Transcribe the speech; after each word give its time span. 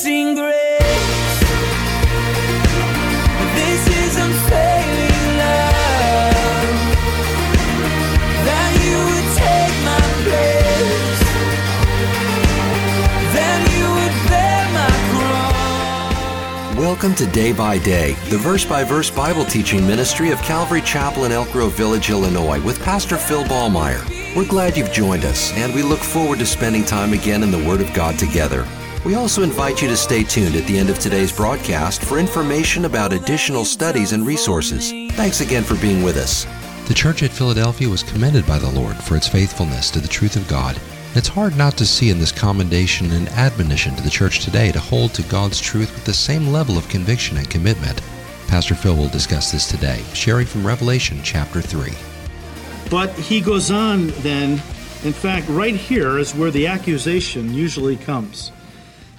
Amazing 0.00 0.34
grace. 0.36 1.40
This 3.56 3.82
is 3.98 4.16
unfailing 4.16 5.38
love. 5.38 6.34
That 8.46 8.70
you 8.84 8.94
would 9.08 9.28
take 9.34 9.74
my 9.82 10.02
place. 10.22 11.22
Then 13.34 13.60
you 13.74 13.86
would 13.90 14.14
bear 14.28 14.62
my 14.72 14.92
cross. 15.10 16.78
Welcome 16.78 17.14
to 17.16 17.26
Day 17.32 17.52
by 17.52 17.78
Day, 17.78 18.12
the 18.28 18.38
verse 18.38 18.64
by 18.64 18.84
verse 18.84 19.10
Bible 19.10 19.44
teaching 19.46 19.84
ministry 19.84 20.30
of 20.30 20.40
Calvary 20.42 20.82
Chapel 20.82 21.24
in 21.24 21.32
Elk 21.32 21.50
Grove 21.50 21.74
Village, 21.74 22.10
Illinois, 22.10 22.62
with 22.62 22.80
Pastor 22.84 23.16
Phil 23.16 23.42
Ballmaier. 23.44 24.04
We're 24.36 24.46
glad 24.46 24.76
you've 24.76 24.92
joined 24.92 25.24
us, 25.24 25.52
and 25.54 25.74
we 25.74 25.82
look 25.82 25.98
forward 25.98 26.38
to 26.38 26.46
spending 26.46 26.84
time 26.84 27.14
again 27.14 27.42
in 27.42 27.50
the 27.50 27.64
Word 27.66 27.80
of 27.80 27.92
God 27.94 28.16
together. 28.16 28.64
We 29.04 29.14
also 29.14 29.44
invite 29.44 29.80
you 29.80 29.88
to 29.88 29.96
stay 29.96 30.24
tuned 30.24 30.56
at 30.56 30.66
the 30.66 30.76
end 30.76 30.90
of 30.90 30.98
today's 30.98 31.34
broadcast 31.34 32.02
for 32.02 32.18
information 32.18 32.84
about 32.84 33.12
additional 33.12 33.64
studies 33.64 34.12
and 34.12 34.26
resources. 34.26 34.90
Thanks 35.14 35.40
again 35.40 35.62
for 35.62 35.76
being 35.76 36.02
with 36.02 36.16
us. 36.16 36.46
The 36.88 36.94
church 36.94 37.22
at 37.22 37.30
Philadelphia 37.30 37.88
was 37.88 38.02
commended 38.02 38.44
by 38.44 38.58
the 38.58 38.70
Lord 38.70 38.96
for 38.96 39.16
its 39.16 39.28
faithfulness 39.28 39.90
to 39.92 40.00
the 40.00 40.08
truth 40.08 40.34
of 40.34 40.48
God. 40.48 40.80
It's 41.14 41.28
hard 41.28 41.56
not 41.56 41.76
to 41.78 41.86
see 41.86 42.10
in 42.10 42.18
this 42.18 42.32
commendation 42.32 43.12
an 43.12 43.28
admonition 43.28 43.94
to 43.94 44.02
the 44.02 44.10
church 44.10 44.44
today 44.44 44.72
to 44.72 44.80
hold 44.80 45.14
to 45.14 45.22
God's 45.22 45.60
truth 45.60 45.94
with 45.94 46.04
the 46.04 46.12
same 46.12 46.48
level 46.48 46.76
of 46.76 46.88
conviction 46.88 47.36
and 47.36 47.48
commitment. 47.48 48.02
Pastor 48.48 48.74
Phil 48.74 48.96
will 48.96 49.08
discuss 49.08 49.52
this 49.52 49.68
today, 49.68 50.02
sharing 50.12 50.46
from 50.46 50.66
Revelation 50.66 51.20
chapter 51.22 51.60
3. 51.60 51.92
But 52.90 53.12
he 53.12 53.40
goes 53.40 53.70
on 53.70 54.08
then, 54.22 54.60
in 55.04 55.12
fact, 55.12 55.48
right 55.48 55.76
here 55.76 56.18
is 56.18 56.34
where 56.34 56.50
the 56.50 56.66
accusation 56.66 57.54
usually 57.54 57.96
comes. 57.96 58.50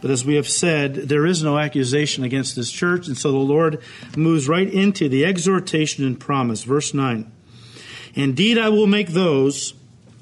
But 0.02 0.12
as 0.12 0.26
we 0.26 0.36
have 0.36 0.48
said, 0.48 0.96
there 0.96 1.26
is 1.26 1.44
no 1.44 1.58
accusation 1.58 2.24
against 2.24 2.56
this 2.56 2.72
church, 2.72 3.08
and 3.08 3.18
so 3.18 3.32
the 3.32 3.38
Lord 3.38 3.82
moves 4.16 4.48
right 4.48 4.72
into 4.72 5.10
the 5.10 5.26
exhortation 5.26 6.06
and 6.06 6.20
promise. 6.20 6.64
Verse 6.64 6.94
9 6.94 7.30
Indeed, 8.16 8.58
I 8.58 8.70
will 8.70 8.88
make 8.88 9.10
those 9.10 9.74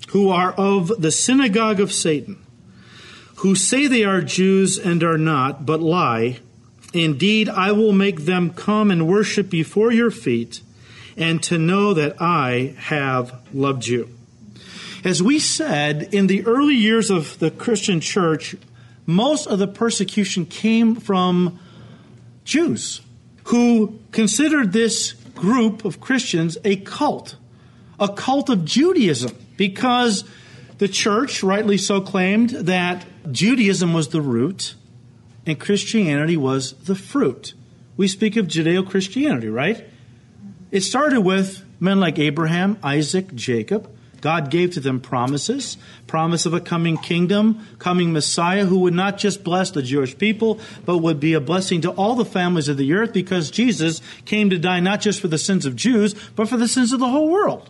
who 0.10 0.30
are 0.30 0.54
of 0.54 0.88
the 1.02 1.12
synagogue 1.12 1.80
of 1.80 1.94
Satan, 1.94 2.38
who 3.38 3.56
say 3.56 3.88
they 3.88 4.04
are 4.04 4.22
Jews 4.22 4.78
and 4.78 5.04
are 5.04 5.18
not, 5.18 5.66
but 5.66 5.82
lie, 5.82 6.40
indeed, 6.94 7.50
I 7.50 7.72
will 7.72 7.94
make 7.94 8.22
them 8.22 8.52
come 8.52 8.90
and 8.90 9.08
worship 9.08 9.50
before 9.50 9.92
your 9.92 10.12
feet, 10.12 10.62
and 11.16 11.42
to 11.44 11.58
know 11.58 11.94
that 11.94 12.22
I 12.22 12.76
have 12.78 13.42
loved 13.54 13.88
you. 13.88 14.10
As 15.04 15.22
we 15.22 15.40
said, 15.40 16.14
in 16.14 16.28
the 16.28 16.46
early 16.46 16.76
years 16.76 17.10
of 17.10 17.38
the 17.40 17.52
Christian 17.52 18.00
church, 18.00 18.56
most 19.08 19.48
of 19.48 19.58
the 19.58 19.68
persecution 19.68 20.46
came 20.46 20.96
from 20.96 21.60
Jews 22.44 23.02
who 23.46 24.00
considered 24.12 24.74
this 24.74 25.14
group 25.34 25.86
of 25.86 26.02
Christians 26.02 26.58
a 26.64 26.76
cult, 26.76 27.38
a 28.00 28.10
cult 28.10 28.50
of 28.50 28.66
Judaism, 28.66 29.36
because 29.56 30.26
the 30.78 30.88
church 30.88 31.42
rightly 31.42 31.78
so 31.78 32.02
claimed 32.02 32.50
that 32.52 33.06
Judaism 33.32 33.94
was 33.94 34.10
the 34.10 34.22
root 34.22 34.76
and 35.46 35.60
Christianity 35.60 36.36
was 36.36 36.74
the 36.74 36.96
fruit. 36.96 37.54
We 37.96 38.08
speak 38.08 38.36
of 38.36 38.48
Judeo 38.48 38.88
Christianity, 38.88 39.48
right? 39.48 39.86
It 40.70 40.82
started 40.82 41.22
with 41.22 41.64
men 41.80 42.00
like 42.00 42.20
Abraham, 42.20 42.78
Isaac, 42.84 43.34
Jacob. 43.34 43.90
God 44.22 44.50
gave 44.50 44.72
to 44.72 44.80
them 44.80 45.00
promises, 45.00 45.78
promise 46.08 46.46
of 46.46 46.54
a 46.54 46.60
coming 46.60 46.98
kingdom, 46.98 47.66
coming 47.80 48.14
Messiah 48.14 48.66
who 48.66 48.80
would 48.80 48.94
not 48.94 49.18
just 49.18 49.44
bless 49.44 49.72
the 49.72 49.82
Jewish 49.82 50.18
people, 50.18 50.60
but 50.86 51.00
would 51.00 51.20
be 51.20 51.34
a 51.34 51.42
blessing 51.42 51.82
to 51.82 51.92
all 51.92 52.16
the 52.16 52.26
families 52.26 52.68
of 52.68 52.78
the 52.78 52.94
earth 52.94 53.14
because 53.14 53.52
Jesus 53.52 54.02
came 54.26 54.50
to 54.50 54.58
die 54.58 54.80
not 54.80 55.02
just 55.02 55.22
for 55.22 55.28
the 55.28 55.38
sins 55.38 55.66
of 55.66 55.76
Jews, 55.76 56.14
but 56.36 56.50
for 56.50 56.58
the 56.58 56.68
sins 56.68 56.94
of 56.94 57.00
the 57.00 57.10
whole 57.10 57.30
world. 57.30 57.70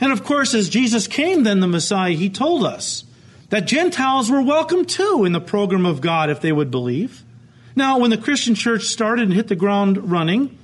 And 0.00 0.12
of 0.12 0.24
course, 0.24 0.54
as 0.54 0.68
Jesus 0.68 1.06
came, 1.06 1.44
then 1.44 1.60
the 1.60 1.66
Messiah, 1.66 2.12
he 2.12 2.30
told 2.30 2.64
us 2.64 3.04
that 3.50 3.66
Gentiles 3.66 4.30
were 4.30 4.42
welcome 4.42 4.84
too 4.84 5.24
in 5.24 5.32
the 5.32 5.40
program 5.40 5.86
of 5.86 6.00
God 6.00 6.30
if 6.30 6.40
they 6.40 6.52
would 6.52 6.70
believe. 6.70 7.24
Now, 7.74 7.98
when 7.98 8.10
the 8.10 8.18
Christian 8.18 8.54
church 8.54 8.84
started 8.84 9.22
and 9.24 9.32
hit 9.32 9.48
the 9.48 9.56
ground 9.56 10.10
running, 10.10 10.57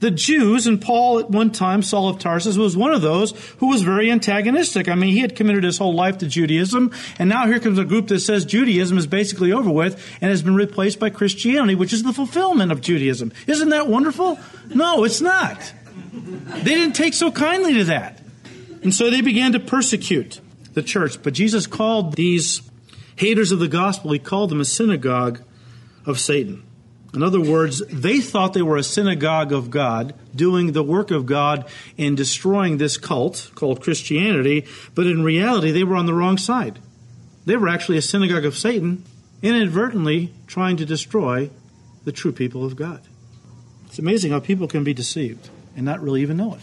the 0.00 0.10
Jews, 0.10 0.66
and 0.66 0.80
Paul 0.80 1.20
at 1.20 1.30
one 1.30 1.50
time, 1.50 1.82
Saul 1.82 2.08
of 2.08 2.18
Tarsus, 2.18 2.56
was 2.56 2.76
one 2.76 2.92
of 2.92 3.02
those 3.02 3.32
who 3.58 3.68
was 3.68 3.82
very 3.82 4.10
antagonistic. 4.10 4.88
I 4.88 4.94
mean, 4.94 5.12
he 5.12 5.20
had 5.20 5.36
committed 5.36 5.62
his 5.62 5.78
whole 5.78 5.94
life 5.94 6.18
to 6.18 6.26
Judaism, 6.26 6.90
and 7.18 7.28
now 7.28 7.46
here 7.46 7.60
comes 7.60 7.78
a 7.78 7.84
group 7.84 8.08
that 8.08 8.20
says 8.20 8.46
Judaism 8.46 8.96
is 8.96 9.06
basically 9.06 9.52
over 9.52 9.70
with 9.70 10.02
and 10.20 10.30
has 10.30 10.42
been 10.42 10.54
replaced 10.54 10.98
by 10.98 11.10
Christianity, 11.10 11.74
which 11.74 11.92
is 11.92 12.02
the 12.02 12.14
fulfillment 12.14 12.72
of 12.72 12.80
Judaism. 12.80 13.32
Isn't 13.46 13.68
that 13.68 13.88
wonderful? 13.88 14.38
No, 14.74 15.04
it's 15.04 15.20
not. 15.20 15.72
They 16.12 16.74
didn't 16.74 16.94
take 16.94 17.14
so 17.14 17.30
kindly 17.30 17.74
to 17.74 17.84
that. 17.84 18.20
And 18.82 18.94
so 18.94 19.10
they 19.10 19.20
began 19.20 19.52
to 19.52 19.60
persecute 19.60 20.40
the 20.72 20.82
church. 20.82 21.22
But 21.22 21.34
Jesus 21.34 21.66
called 21.66 22.14
these 22.14 22.62
haters 23.16 23.52
of 23.52 23.58
the 23.58 23.68
gospel, 23.68 24.12
he 24.12 24.18
called 24.18 24.50
them 24.50 24.60
a 24.60 24.64
synagogue 24.64 25.42
of 26.06 26.18
Satan. 26.18 26.62
In 27.12 27.22
other 27.24 27.40
words, 27.40 27.82
they 27.88 28.20
thought 28.20 28.52
they 28.52 28.62
were 28.62 28.76
a 28.76 28.84
synagogue 28.84 29.52
of 29.52 29.70
God, 29.70 30.14
doing 30.34 30.72
the 30.72 30.82
work 30.82 31.10
of 31.10 31.26
God 31.26 31.68
in 31.96 32.14
destroying 32.14 32.76
this 32.76 32.96
cult 32.96 33.50
called 33.56 33.82
Christianity, 33.82 34.66
but 34.94 35.06
in 35.06 35.24
reality, 35.24 35.72
they 35.72 35.82
were 35.82 35.96
on 35.96 36.06
the 36.06 36.14
wrong 36.14 36.38
side. 36.38 36.78
They 37.46 37.56
were 37.56 37.68
actually 37.68 37.98
a 37.98 38.02
synagogue 38.02 38.44
of 38.44 38.56
Satan, 38.56 39.04
inadvertently 39.42 40.32
trying 40.46 40.76
to 40.76 40.86
destroy 40.86 41.50
the 42.04 42.12
true 42.12 42.32
people 42.32 42.64
of 42.64 42.76
God. 42.76 43.00
It's 43.86 43.98
amazing 43.98 44.30
how 44.30 44.38
people 44.38 44.68
can 44.68 44.84
be 44.84 44.94
deceived 44.94 45.48
and 45.74 45.84
not 45.84 46.00
really 46.00 46.22
even 46.22 46.36
know 46.36 46.54
it. 46.54 46.60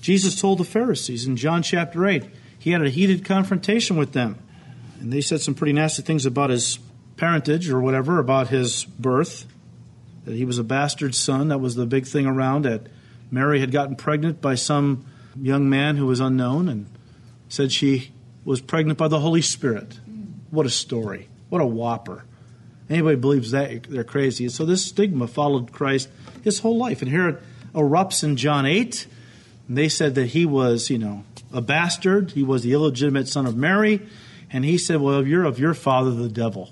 Jesus 0.00 0.40
told 0.40 0.58
the 0.58 0.64
Pharisees 0.64 1.26
in 1.26 1.36
John 1.36 1.62
chapter 1.62 2.06
8, 2.06 2.24
he 2.58 2.70
had 2.70 2.82
a 2.82 2.88
heated 2.88 3.24
confrontation 3.24 3.96
with 3.96 4.12
them. 4.12 4.38
And 5.00 5.12
they 5.12 5.20
said 5.20 5.40
some 5.40 5.54
pretty 5.54 5.74
nasty 5.74 6.02
things 6.02 6.24
about 6.24 6.50
his 6.50 6.78
parentage 7.16 7.70
or 7.70 7.80
whatever 7.80 8.18
about 8.18 8.48
his 8.48 8.84
birth, 8.84 9.46
that 10.24 10.34
he 10.34 10.44
was 10.44 10.58
a 10.58 10.64
bastard 10.64 11.14
son. 11.14 11.48
That 11.48 11.58
was 11.58 11.74
the 11.74 11.86
big 11.86 12.06
thing 12.06 12.26
around, 12.26 12.64
that 12.64 12.82
Mary 13.30 13.60
had 13.60 13.72
gotten 13.72 13.96
pregnant 13.96 14.40
by 14.40 14.54
some 14.54 15.06
young 15.40 15.68
man 15.68 15.96
who 15.96 16.06
was 16.06 16.20
unknown 16.20 16.68
and 16.68 16.86
said 17.48 17.72
she 17.72 18.12
was 18.44 18.60
pregnant 18.60 18.98
by 18.98 19.08
the 19.08 19.20
Holy 19.20 19.42
Spirit. 19.42 20.00
What 20.50 20.66
a 20.66 20.70
story. 20.70 21.28
What 21.48 21.60
a 21.60 21.66
whopper. 21.66 22.24
Anybody 22.88 23.16
believes 23.16 23.50
that, 23.50 23.84
they're 23.84 24.04
crazy. 24.04 24.48
So 24.48 24.64
this 24.64 24.84
stigma 24.84 25.26
followed 25.26 25.72
Christ 25.72 26.08
his 26.44 26.60
whole 26.60 26.76
life. 26.76 27.02
And 27.02 27.10
here 27.10 27.28
it 27.28 27.42
erupts 27.74 28.22
in 28.22 28.36
John 28.36 28.64
8. 28.64 29.06
And 29.68 29.76
they 29.76 29.88
said 29.88 30.14
that 30.14 30.26
he 30.26 30.46
was, 30.46 30.88
you 30.88 30.98
know, 30.98 31.24
a 31.52 31.60
bastard. 31.60 32.32
He 32.32 32.44
was 32.44 32.62
the 32.62 32.72
illegitimate 32.72 33.26
son 33.26 33.46
of 33.46 33.56
Mary. 33.56 34.06
And 34.50 34.64
he 34.64 34.78
said, 34.78 35.00
Well, 35.00 35.26
you're 35.26 35.44
of 35.44 35.58
your 35.58 35.74
father, 35.74 36.12
the 36.12 36.28
devil 36.28 36.70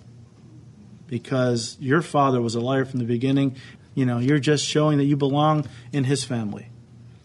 because 1.07 1.77
your 1.81 2.03
father 2.03 2.41
was 2.41 2.55
a 2.55 2.61
liar 2.61 2.85
from 2.85 2.99
the 2.99 3.05
beginning. 3.05 3.57
You 3.95 4.07
know, 4.07 4.19
you're 4.19 4.39
just 4.39 4.65
showing 4.65 4.99
that 4.99 5.05
you 5.05 5.17
belong 5.17 5.69
in 5.93 6.05
his 6.05 6.25
family. 6.25 6.69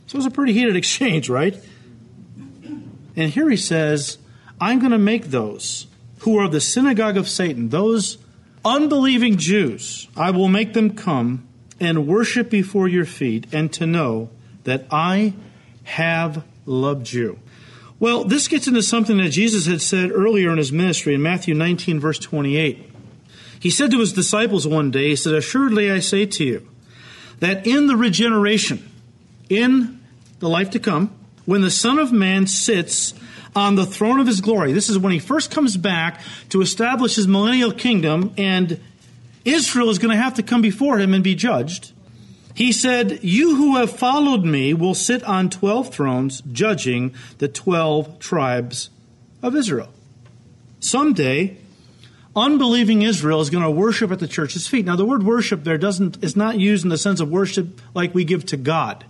So 0.08 0.16
it 0.16 0.20
was 0.20 0.26
a 0.26 0.32
pretty 0.32 0.54
heated 0.54 0.76
exchange, 0.76 1.30
right? 1.30 1.62
And 3.16 3.32
here 3.32 3.50
he 3.50 3.58
says, 3.58 4.18
I'm 4.62 4.80
going 4.80 4.92
to 4.92 4.98
make 4.98 5.26
those 5.26 5.88
who 6.20 6.38
are 6.38 6.48
the 6.48 6.62
synagogue 6.62 7.18
of 7.18 7.28
Satan, 7.28 7.70
those 7.70 8.18
unbelieving 8.64 9.38
Jews, 9.38 10.08
I 10.16 10.32
will 10.32 10.48
make 10.48 10.74
them 10.74 10.96
come 10.96 11.48
and 11.80 12.08
worship 12.08 12.50
before 12.50 12.88
your 12.88 13.06
feet 13.06 13.48
and 13.54 13.72
to 13.74 13.86
know 13.86 14.30
that 14.66 14.86
I 14.92 15.34
have 15.84 16.44
loved 16.66 17.12
you. 17.12 17.40
Well, 18.00 18.24
this 18.24 18.48
gets 18.48 18.68
into 18.68 18.84
something 18.84 19.18
that 19.18 19.30
Jesus 19.30 19.66
had 19.66 19.82
said 19.82 20.12
earlier 20.12 20.52
in 20.52 20.58
his 20.58 20.72
ministry 20.72 21.14
in 21.14 21.22
Matthew 21.22 21.54
19, 21.54 22.00
verse 22.00 22.20
28. 22.20 22.89
He 23.60 23.70
said 23.70 23.92
to 23.92 24.00
his 24.00 24.14
disciples 24.14 24.68
one 24.68 24.92
day, 24.92 25.10
He 25.10 25.16
said, 25.16 25.34
Assuredly 25.34 25.92
I 25.92 26.00
say 26.00 26.26
to 26.26 26.44
you, 26.44 26.68
that 27.40 27.68
in 27.68 27.88
the 27.88 27.96
regeneration, 27.96 28.90
in 29.50 30.00
the 30.40 30.50
life 30.50 30.70
to 30.72 30.80
come, 30.80 31.14
when 31.46 31.62
the 31.62 31.72
Son 31.72 31.98
of 31.98 32.12
Man 32.12 32.48
sits 32.48 33.14
on 33.56 33.76
the 33.76 33.86
throne 33.86 34.20
of 34.20 34.28
his 34.28 34.42
glory, 34.42 34.72
this 34.72 34.90
is 34.90 34.98
when 34.98 35.12
he 35.12 35.20
first 35.20 35.52
comes 35.52 35.76
back 35.76 36.22
to 36.50 36.62
establish 36.62 37.16
his 37.16 37.28
millennial 37.28 37.72
kingdom, 37.72 38.34
and 38.38 38.80
Israel 39.44 39.90
is 39.90 40.00
going 40.00 40.16
to 40.16 40.22
have 40.22 40.36
to 40.36 40.44
come 40.44 40.62
before 40.62 41.00
him 41.00 41.14
and 41.14 41.24
be 41.24 41.36
judged. 41.36 41.92
He 42.54 42.72
said, 42.72 43.24
You 43.24 43.56
who 43.56 43.78
have 43.78 43.92
followed 43.92 44.44
me 44.44 44.74
will 44.74 44.94
sit 44.94 45.24
on 45.24 45.50
12 45.50 45.94
thrones, 45.94 46.42
judging 46.52 47.16
the 47.38 47.48
12 47.48 48.20
tribes 48.20 48.90
of 49.42 49.56
Israel. 49.56 49.90
Someday, 50.80 51.58
unbelieving 52.36 53.02
Israel 53.02 53.42
is 53.42 53.50
going 53.50 53.64
to 53.64 53.72
worship 53.72 54.12
at 54.12 54.20
the 54.20 54.28
church's 54.28 54.68
feet. 54.68 54.86
Now, 54.86 54.96
the 54.96 55.06
word 55.06 55.24
worship 55.24 55.64
there 55.64 55.78
doesn't 55.78 56.24
is 56.24 56.36
not 56.36 56.60
used 56.60 56.84
in 56.84 56.90
the 56.90 56.98
sense 56.98 57.20
of 57.20 57.30
worship 57.30 57.82
like 57.94 58.14
we 58.14 58.24
give 58.24 58.46
to 58.48 58.58
God. 58.58 59.06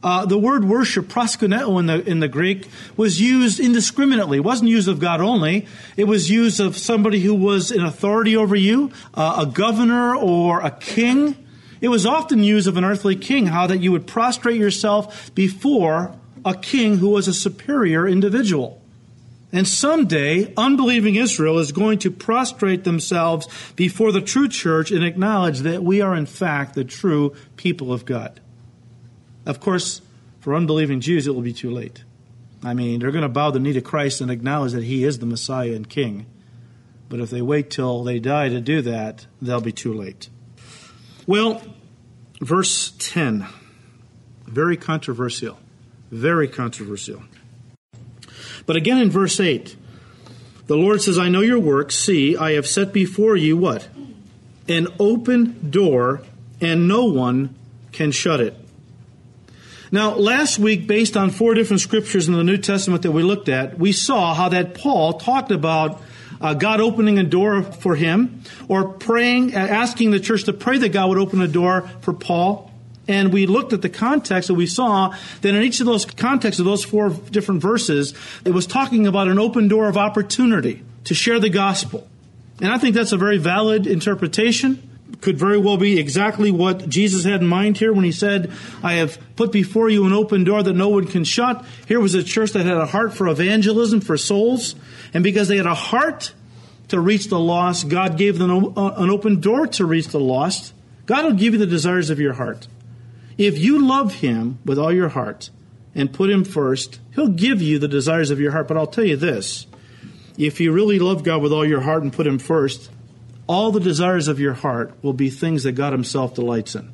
Uh, 0.00 0.24
the 0.24 0.38
word 0.38 0.64
worship, 0.64 1.06
proskuneo 1.06 1.78
in 1.80 1.86
the, 1.86 2.08
in 2.08 2.20
the 2.20 2.28
Greek, 2.28 2.68
was 2.96 3.20
used 3.20 3.58
indiscriminately. 3.58 4.38
It 4.38 4.44
wasn't 4.44 4.70
used 4.70 4.88
of 4.88 5.00
God 5.00 5.20
only. 5.20 5.66
It 5.96 6.04
was 6.04 6.30
used 6.30 6.60
of 6.60 6.76
somebody 6.76 7.20
who 7.20 7.34
was 7.34 7.72
in 7.72 7.84
authority 7.84 8.36
over 8.36 8.54
you, 8.54 8.92
uh, 9.14 9.44
a 9.44 9.50
governor 9.50 10.14
or 10.14 10.60
a 10.60 10.70
king. 10.70 11.36
It 11.80 11.88
was 11.88 12.06
often 12.06 12.44
used 12.44 12.68
of 12.68 12.76
an 12.76 12.84
earthly 12.84 13.16
king, 13.16 13.46
how 13.46 13.66
that 13.66 13.78
you 13.78 13.90
would 13.90 14.06
prostrate 14.06 14.56
yourself 14.56 15.34
before 15.34 16.14
a 16.44 16.54
king 16.54 16.98
who 16.98 17.10
was 17.10 17.26
a 17.26 17.34
superior 17.34 18.06
individual. 18.06 18.77
And 19.50 19.66
someday, 19.66 20.52
unbelieving 20.56 21.14
Israel 21.14 21.58
is 21.58 21.72
going 21.72 22.00
to 22.00 22.10
prostrate 22.10 22.84
themselves 22.84 23.48
before 23.76 24.12
the 24.12 24.20
true 24.20 24.48
church 24.48 24.90
and 24.90 25.02
acknowledge 25.02 25.60
that 25.60 25.82
we 25.82 26.02
are, 26.02 26.14
in 26.14 26.26
fact, 26.26 26.74
the 26.74 26.84
true 26.84 27.34
people 27.56 27.92
of 27.92 28.04
God. 28.04 28.40
Of 29.46 29.60
course, 29.60 30.02
for 30.40 30.54
unbelieving 30.54 31.00
Jews, 31.00 31.26
it 31.26 31.34
will 31.34 31.42
be 31.42 31.54
too 31.54 31.70
late. 31.70 32.04
I 32.62 32.74
mean, 32.74 33.00
they're 33.00 33.10
going 33.10 33.22
to 33.22 33.28
bow 33.28 33.50
the 33.50 33.60
knee 33.60 33.72
to 33.72 33.80
Christ 33.80 34.20
and 34.20 34.30
acknowledge 34.30 34.72
that 34.72 34.84
He 34.84 35.04
is 35.04 35.18
the 35.18 35.26
Messiah 35.26 35.72
and 35.72 35.88
King. 35.88 36.26
But 37.08 37.20
if 37.20 37.30
they 37.30 37.40
wait 37.40 37.70
till 37.70 38.04
they 38.04 38.18
die 38.18 38.50
to 38.50 38.60
do 38.60 38.82
that, 38.82 39.26
they'll 39.40 39.62
be 39.62 39.72
too 39.72 39.94
late. 39.94 40.28
Well, 41.26 41.62
verse 42.40 42.92
10, 42.98 43.46
very 44.46 44.76
controversial. 44.76 45.58
Very 46.10 46.48
controversial. 46.48 47.22
But 48.68 48.76
again 48.76 48.98
in 48.98 49.08
verse 49.08 49.40
8, 49.40 49.76
the 50.66 50.76
Lord 50.76 51.00
says, 51.00 51.18
I 51.18 51.30
know 51.30 51.40
your 51.40 51.58
works. 51.58 51.96
See, 51.96 52.36
I 52.36 52.52
have 52.52 52.66
set 52.66 52.92
before 52.92 53.34
you 53.34 53.56
what? 53.56 53.88
An 54.68 54.88
open 55.00 55.70
door, 55.70 56.20
and 56.60 56.86
no 56.86 57.06
one 57.06 57.56
can 57.92 58.12
shut 58.12 58.40
it. 58.40 58.54
Now, 59.90 60.16
last 60.16 60.58
week, 60.58 60.86
based 60.86 61.16
on 61.16 61.30
four 61.30 61.54
different 61.54 61.80
scriptures 61.80 62.28
in 62.28 62.34
the 62.34 62.44
New 62.44 62.58
Testament 62.58 63.04
that 63.04 63.12
we 63.12 63.22
looked 63.22 63.48
at, 63.48 63.78
we 63.78 63.92
saw 63.92 64.34
how 64.34 64.50
that 64.50 64.74
Paul 64.74 65.14
talked 65.14 65.50
about 65.50 66.02
uh, 66.38 66.52
God 66.52 66.82
opening 66.82 67.18
a 67.18 67.24
door 67.24 67.62
for 67.62 67.96
him, 67.96 68.42
or 68.68 68.92
praying, 68.92 69.54
asking 69.54 70.10
the 70.10 70.20
church 70.20 70.44
to 70.44 70.52
pray 70.52 70.76
that 70.76 70.90
God 70.90 71.08
would 71.08 71.18
open 71.18 71.40
a 71.40 71.48
door 71.48 71.88
for 72.02 72.12
Paul. 72.12 72.67
And 73.08 73.32
we 73.32 73.46
looked 73.46 73.72
at 73.72 73.80
the 73.80 73.88
context 73.88 74.50
and 74.50 74.58
we 74.58 74.66
saw 74.66 75.16
that 75.40 75.54
in 75.54 75.62
each 75.62 75.80
of 75.80 75.86
those 75.86 76.04
contexts 76.04 76.60
of 76.60 76.66
those 76.66 76.84
four 76.84 77.08
different 77.08 77.62
verses, 77.62 78.14
it 78.44 78.50
was 78.50 78.66
talking 78.66 79.06
about 79.06 79.28
an 79.28 79.38
open 79.38 79.66
door 79.66 79.88
of 79.88 79.96
opportunity 79.96 80.84
to 81.04 81.14
share 81.14 81.40
the 81.40 81.48
gospel. 81.48 82.06
And 82.60 82.70
I 82.70 82.76
think 82.76 82.94
that's 82.94 83.12
a 83.12 83.16
very 83.16 83.38
valid 83.38 83.86
interpretation. 83.86 84.82
Could 85.22 85.38
very 85.38 85.58
well 85.58 85.78
be 85.78 85.98
exactly 85.98 86.50
what 86.50 86.88
Jesus 86.88 87.24
had 87.24 87.40
in 87.40 87.46
mind 87.48 87.78
here 87.78 87.92
when 87.92 88.04
he 88.04 88.12
said, 88.12 88.52
I 88.82 88.94
have 88.94 89.18
put 89.36 89.52
before 89.52 89.88
you 89.88 90.04
an 90.04 90.12
open 90.12 90.44
door 90.44 90.62
that 90.62 90.74
no 90.74 90.90
one 90.90 91.06
can 91.06 91.24
shut. 91.24 91.64
Here 91.88 91.98
was 91.98 92.14
a 92.14 92.22
church 92.22 92.52
that 92.52 92.66
had 92.66 92.76
a 92.76 92.86
heart 92.86 93.14
for 93.14 93.26
evangelism, 93.26 94.00
for 94.00 94.18
souls. 94.18 94.74
And 95.14 95.24
because 95.24 95.48
they 95.48 95.56
had 95.56 95.66
a 95.66 95.74
heart 95.74 96.34
to 96.88 97.00
reach 97.00 97.28
the 97.28 97.38
lost, 97.38 97.88
God 97.88 98.18
gave 98.18 98.38
them 98.38 98.50
an 98.50 98.72
uh, 98.76 99.12
open 99.12 99.40
door 99.40 99.66
to 99.66 99.86
reach 99.86 100.08
the 100.08 100.20
lost. 100.20 100.74
God 101.06 101.24
will 101.24 101.32
give 101.32 101.54
you 101.54 101.58
the 101.58 101.66
desires 101.66 102.10
of 102.10 102.20
your 102.20 102.34
heart. 102.34 102.68
If 103.38 103.56
you 103.56 103.86
love 103.86 104.16
Him 104.16 104.58
with 104.64 104.78
all 104.78 104.92
your 104.92 105.08
heart 105.08 105.50
and 105.94 106.12
put 106.12 106.28
Him 106.28 106.44
first, 106.44 106.98
He'll 107.14 107.28
give 107.28 107.62
you 107.62 107.78
the 107.78 107.88
desires 107.88 108.30
of 108.30 108.40
your 108.40 108.50
heart. 108.50 108.68
But 108.68 108.76
I'll 108.76 108.86
tell 108.86 109.04
you 109.04 109.16
this 109.16 109.66
if 110.36 110.60
you 110.60 110.72
really 110.72 110.98
love 110.98 111.22
God 111.24 111.40
with 111.40 111.52
all 111.52 111.64
your 111.64 111.80
heart 111.80 112.02
and 112.02 112.12
put 112.12 112.26
Him 112.26 112.38
first, 112.38 112.90
all 113.46 113.70
the 113.70 113.80
desires 113.80 114.28
of 114.28 114.40
your 114.40 114.54
heart 114.54 114.92
will 115.02 115.12
be 115.12 115.30
things 115.30 115.62
that 115.62 115.72
God 115.72 115.92
Himself 115.92 116.34
delights 116.34 116.74
in. 116.74 116.92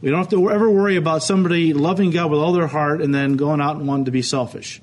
We 0.00 0.10
don't 0.10 0.18
have 0.18 0.30
to 0.30 0.50
ever 0.50 0.68
worry 0.68 0.96
about 0.96 1.22
somebody 1.22 1.72
loving 1.72 2.10
God 2.10 2.30
with 2.30 2.40
all 2.40 2.52
their 2.52 2.66
heart 2.66 3.00
and 3.00 3.14
then 3.14 3.36
going 3.36 3.60
out 3.60 3.76
and 3.76 3.86
wanting 3.86 4.06
to 4.06 4.10
be 4.10 4.22
selfish 4.22 4.80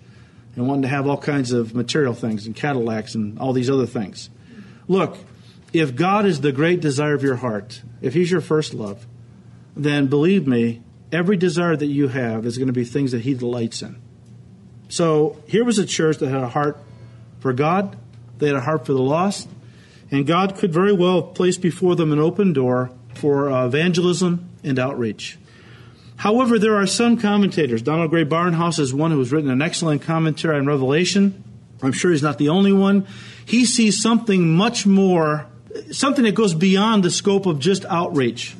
and 0.55 0.67
wanting 0.67 0.83
to 0.83 0.87
have 0.87 1.07
all 1.07 1.17
kinds 1.17 1.51
of 1.51 1.73
material 1.75 2.13
things 2.13 2.45
and 2.45 2.55
Cadillacs 2.55 3.15
and 3.15 3.39
all 3.39 3.53
these 3.53 3.69
other 3.69 3.87
things. 3.87 4.29
Look, 4.87 5.17
if 5.73 5.95
God 5.95 6.25
is 6.25 6.41
the 6.41 6.51
great 6.51 6.81
desire 6.81 7.13
of 7.13 7.23
your 7.23 7.35
heart, 7.35 7.81
if 8.01 8.13
He's 8.13 8.31
your 8.31 8.41
first 8.41 8.73
love, 8.73 9.05
then 9.83 10.07
believe 10.07 10.47
me, 10.47 10.81
every 11.12 11.38
desire 11.38 11.75
that 11.75 11.85
you 11.85 12.09
have 12.09 12.45
is 12.45 12.57
going 12.57 12.68
to 12.68 12.74
be 12.74 12.83
things 12.83 13.12
that 13.12 13.21
He 13.21 13.33
delights 13.33 13.81
in. 13.81 14.01
So 14.89 15.41
here 15.47 15.63
was 15.63 15.77
a 15.79 15.85
church 15.85 16.18
that 16.18 16.29
had 16.29 16.44
a 16.44 16.50
heart 16.50 16.77
for 17.39 17.53
God, 17.53 17.97
they 18.38 18.47
had 18.47 18.56
a 18.56 18.62
heart 18.62 18.85
for 18.85 18.94
the 18.94 19.01
lost, 19.01 19.50
and 20.12 20.25
God 20.25 20.56
could 20.56 20.74
very 20.74 20.94
well 20.94 21.21
place 21.21 21.57
before 21.57 21.95
them 21.95 22.12
an 22.12 22.19
open 22.19 22.53
door 22.53 22.91
for 23.13 23.51
uh, 23.51 23.65
evangelism 23.65 24.50
and 24.63 24.79
outreach. 24.79 25.38
However, 26.18 26.57
there 26.57 26.75
are 26.75 26.88
some 26.88 27.18
commentators. 27.18 27.81
Donald 27.81 28.09
Grey 28.09 28.25
Barnhouse 28.25 28.80
is 28.80 28.94
one 28.94 29.12
who 29.12 29.19
has 29.19 29.31
written 29.31 29.51
an 29.51 29.62
excellent 29.62 30.01
commentary 30.01 30.57
on 30.57 30.65
Revelation. 30.65 31.44
I'm 31.83 31.91
sure 31.91 32.12
he's 32.12 32.23
not 32.23 32.39
the 32.39 32.50
only 32.50 32.73
one. 32.73 33.06
He 33.45 33.65
sees 33.65 34.01
something 34.01 34.56
much 34.56 34.88
more, 34.88 35.45
something 35.91 36.23
that 36.25 36.33
goes 36.33 36.56
beyond 36.56 37.03
the 37.03 37.12
scope 37.12 37.45
of 37.45 37.59
just 37.59 37.85
outreach. 37.85 38.56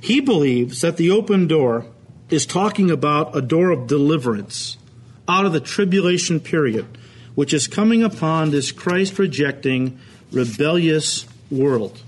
He 0.00 0.20
believes 0.20 0.80
that 0.80 0.96
the 0.96 1.10
open 1.10 1.46
door 1.46 1.86
is 2.30 2.46
talking 2.46 2.90
about 2.90 3.36
a 3.36 3.42
door 3.42 3.70
of 3.70 3.86
deliverance 3.86 4.76
out 5.26 5.46
of 5.46 5.52
the 5.52 5.60
tribulation 5.60 6.40
period, 6.40 6.98
which 7.34 7.52
is 7.52 7.66
coming 7.66 8.02
upon 8.02 8.50
this 8.50 8.72
Christ 8.72 9.18
rejecting, 9.18 9.98
rebellious 10.32 11.26
world. 11.50 12.00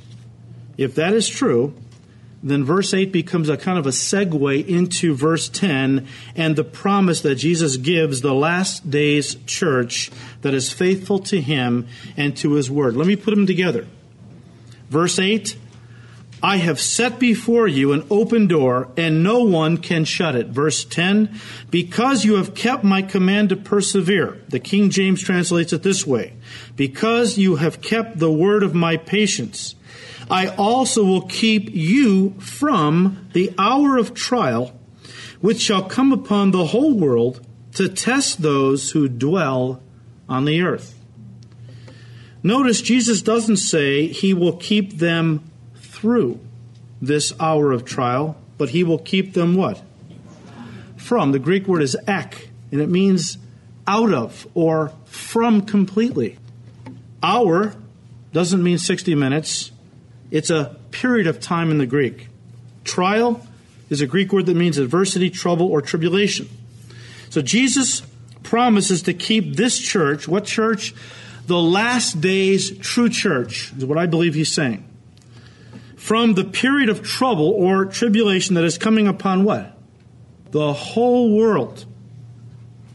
If 0.76 0.94
that 0.94 1.14
is 1.14 1.28
true, 1.28 1.74
then 2.42 2.64
verse 2.64 2.94
8 2.94 3.12
becomes 3.12 3.48
a 3.48 3.56
kind 3.56 3.78
of 3.78 3.86
a 3.86 3.90
segue 3.90 4.66
into 4.66 5.14
verse 5.14 5.48
10 5.48 6.06
and 6.34 6.56
the 6.56 6.64
promise 6.64 7.20
that 7.20 7.34
Jesus 7.34 7.76
gives 7.76 8.22
the 8.22 8.34
last 8.34 8.90
days 8.90 9.36
church 9.46 10.10
that 10.40 10.54
is 10.54 10.72
faithful 10.72 11.18
to 11.20 11.40
him 11.40 11.86
and 12.16 12.34
to 12.38 12.52
his 12.52 12.70
word. 12.70 12.96
Let 12.96 13.06
me 13.06 13.16
put 13.16 13.34
them 13.34 13.46
together. 13.46 13.86
Verse 14.88 15.18
8 15.18 15.56
I 16.42 16.56
have 16.56 16.80
set 16.80 17.18
before 17.18 17.68
you 17.68 17.92
an 17.92 18.06
open 18.10 18.46
door, 18.46 18.90
and 18.96 19.22
no 19.22 19.44
one 19.44 19.76
can 19.76 20.04
shut 20.04 20.34
it. 20.34 20.48
Verse 20.48 20.84
10 20.84 21.38
Because 21.70 22.24
you 22.24 22.36
have 22.36 22.54
kept 22.54 22.82
my 22.82 23.02
command 23.02 23.50
to 23.50 23.56
persevere. 23.56 24.40
The 24.48 24.60
King 24.60 24.90
James 24.90 25.22
translates 25.22 25.72
it 25.72 25.82
this 25.82 26.06
way 26.06 26.34
Because 26.76 27.36
you 27.36 27.56
have 27.56 27.82
kept 27.82 28.18
the 28.18 28.32
word 28.32 28.62
of 28.62 28.74
my 28.74 28.96
patience, 28.96 29.74
I 30.30 30.46
also 30.46 31.04
will 31.04 31.26
keep 31.26 31.68
you 31.70 32.30
from 32.38 33.28
the 33.32 33.52
hour 33.58 33.98
of 33.98 34.14
trial, 34.14 34.78
which 35.40 35.60
shall 35.60 35.82
come 35.82 36.12
upon 36.12 36.50
the 36.50 36.66
whole 36.66 36.94
world 36.94 37.46
to 37.74 37.88
test 37.88 38.40
those 38.40 38.92
who 38.92 39.08
dwell 39.08 39.82
on 40.28 40.44
the 40.44 40.62
earth. 40.62 40.96
Notice 42.42 42.80
Jesus 42.80 43.20
doesn't 43.20 43.58
say 43.58 44.06
he 44.06 44.32
will 44.32 44.56
keep 44.56 44.98
them 44.98 45.49
through 46.00 46.40
this 47.02 47.32
hour 47.38 47.72
of 47.72 47.84
trial, 47.84 48.34
but 48.56 48.70
he 48.70 48.82
will 48.82 48.98
keep 48.98 49.34
them 49.34 49.54
what? 49.54 49.82
From. 50.96 51.32
The 51.32 51.38
Greek 51.38 51.66
word 51.66 51.82
is 51.82 51.96
ek, 52.06 52.48
and 52.72 52.80
it 52.80 52.88
means 52.88 53.36
out 53.86 54.12
of 54.12 54.46
or 54.54 54.92
from 55.04 55.62
completely. 55.62 56.38
Hour 57.22 57.74
doesn't 58.32 58.62
mean 58.62 58.78
60 58.78 59.14
minutes, 59.14 59.72
it's 60.30 60.48
a 60.48 60.76
period 60.90 61.26
of 61.26 61.38
time 61.38 61.70
in 61.70 61.78
the 61.78 61.86
Greek. 61.86 62.28
Trial 62.84 63.44
is 63.90 64.00
a 64.00 64.06
Greek 64.06 64.32
word 64.32 64.46
that 64.46 64.56
means 64.56 64.78
adversity, 64.78 65.28
trouble, 65.28 65.66
or 65.66 65.82
tribulation. 65.82 66.48
So 67.28 67.42
Jesus 67.42 68.02
promises 68.42 69.02
to 69.02 69.12
keep 69.12 69.56
this 69.56 69.78
church, 69.78 70.26
what 70.26 70.46
church? 70.46 70.94
The 71.46 71.60
last 71.60 72.20
days 72.20 72.78
true 72.78 73.08
church, 73.08 73.72
is 73.76 73.84
what 73.84 73.98
I 73.98 74.06
believe 74.06 74.34
he's 74.34 74.52
saying 74.52 74.86
from 76.00 76.32
the 76.32 76.44
period 76.44 76.88
of 76.88 77.02
trouble 77.02 77.50
or 77.50 77.84
tribulation 77.84 78.54
that 78.54 78.64
is 78.64 78.78
coming 78.78 79.06
upon 79.06 79.44
what? 79.44 79.76
The 80.50 80.72
whole 80.72 81.36
world. 81.36 81.84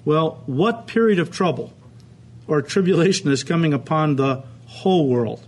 Well, 0.03 0.41
what 0.47 0.87
period 0.87 1.19
of 1.19 1.29
trouble 1.29 1.71
or 2.47 2.63
tribulation 2.63 3.29
is 3.29 3.43
coming 3.43 3.73
upon 3.73 4.15
the 4.15 4.43
whole 4.65 5.07
world? 5.07 5.45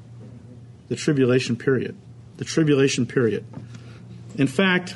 The 0.87 0.95
tribulation 0.95 1.55
period. 1.55 1.97
The 2.37 2.45
tribulation 2.45 3.07
period. 3.07 3.43
In 4.35 4.45
fact, 4.45 4.95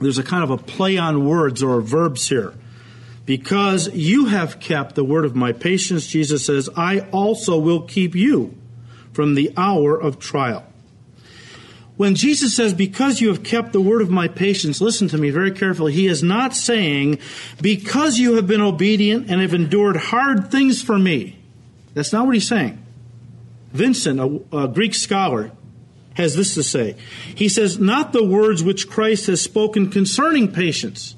there's 0.00 0.18
a 0.18 0.22
kind 0.22 0.44
of 0.44 0.50
a 0.50 0.58
play 0.58 0.96
on 0.96 1.26
words 1.26 1.60
or 1.60 1.80
verbs 1.80 2.28
here. 2.28 2.54
Because 3.26 3.92
you 3.92 4.26
have 4.26 4.60
kept 4.60 4.94
the 4.94 5.04
word 5.04 5.24
of 5.24 5.34
my 5.34 5.50
patience, 5.50 6.06
Jesus 6.06 6.46
says, 6.46 6.70
I 6.76 7.00
also 7.10 7.58
will 7.58 7.82
keep 7.82 8.14
you 8.14 8.56
from 9.12 9.34
the 9.34 9.52
hour 9.56 10.00
of 10.00 10.20
trial. 10.20 10.69
When 12.00 12.14
Jesus 12.14 12.56
says, 12.56 12.72
Because 12.72 13.20
you 13.20 13.28
have 13.28 13.42
kept 13.42 13.74
the 13.74 13.80
word 13.82 14.00
of 14.00 14.08
my 14.08 14.26
patience, 14.26 14.80
listen 14.80 15.08
to 15.08 15.18
me 15.18 15.28
very 15.28 15.50
carefully. 15.50 15.92
He 15.92 16.06
is 16.06 16.22
not 16.22 16.56
saying, 16.56 17.18
Because 17.60 18.18
you 18.18 18.36
have 18.36 18.46
been 18.46 18.62
obedient 18.62 19.30
and 19.30 19.42
have 19.42 19.52
endured 19.52 19.98
hard 19.98 20.50
things 20.50 20.82
for 20.82 20.98
me. 20.98 21.38
That's 21.92 22.10
not 22.10 22.24
what 22.24 22.34
he's 22.34 22.48
saying. 22.48 22.82
Vincent, 23.72 24.18
a, 24.18 24.56
a 24.56 24.68
Greek 24.68 24.94
scholar, 24.94 25.52
has 26.14 26.34
this 26.34 26.54
to 26.54 26.62
say. 26.62 26.96
He 27.34 27.50
says, 27.50 27.78
Not 27.78 28.14
the 28.14 28.24
words 28.24 28.64
which 28.64 28.88
Christ 28.88 29.26
has 29.26 29.42
spoken 29.42 29.90
concerning 29.90 30.50
patience. 30.50 31.16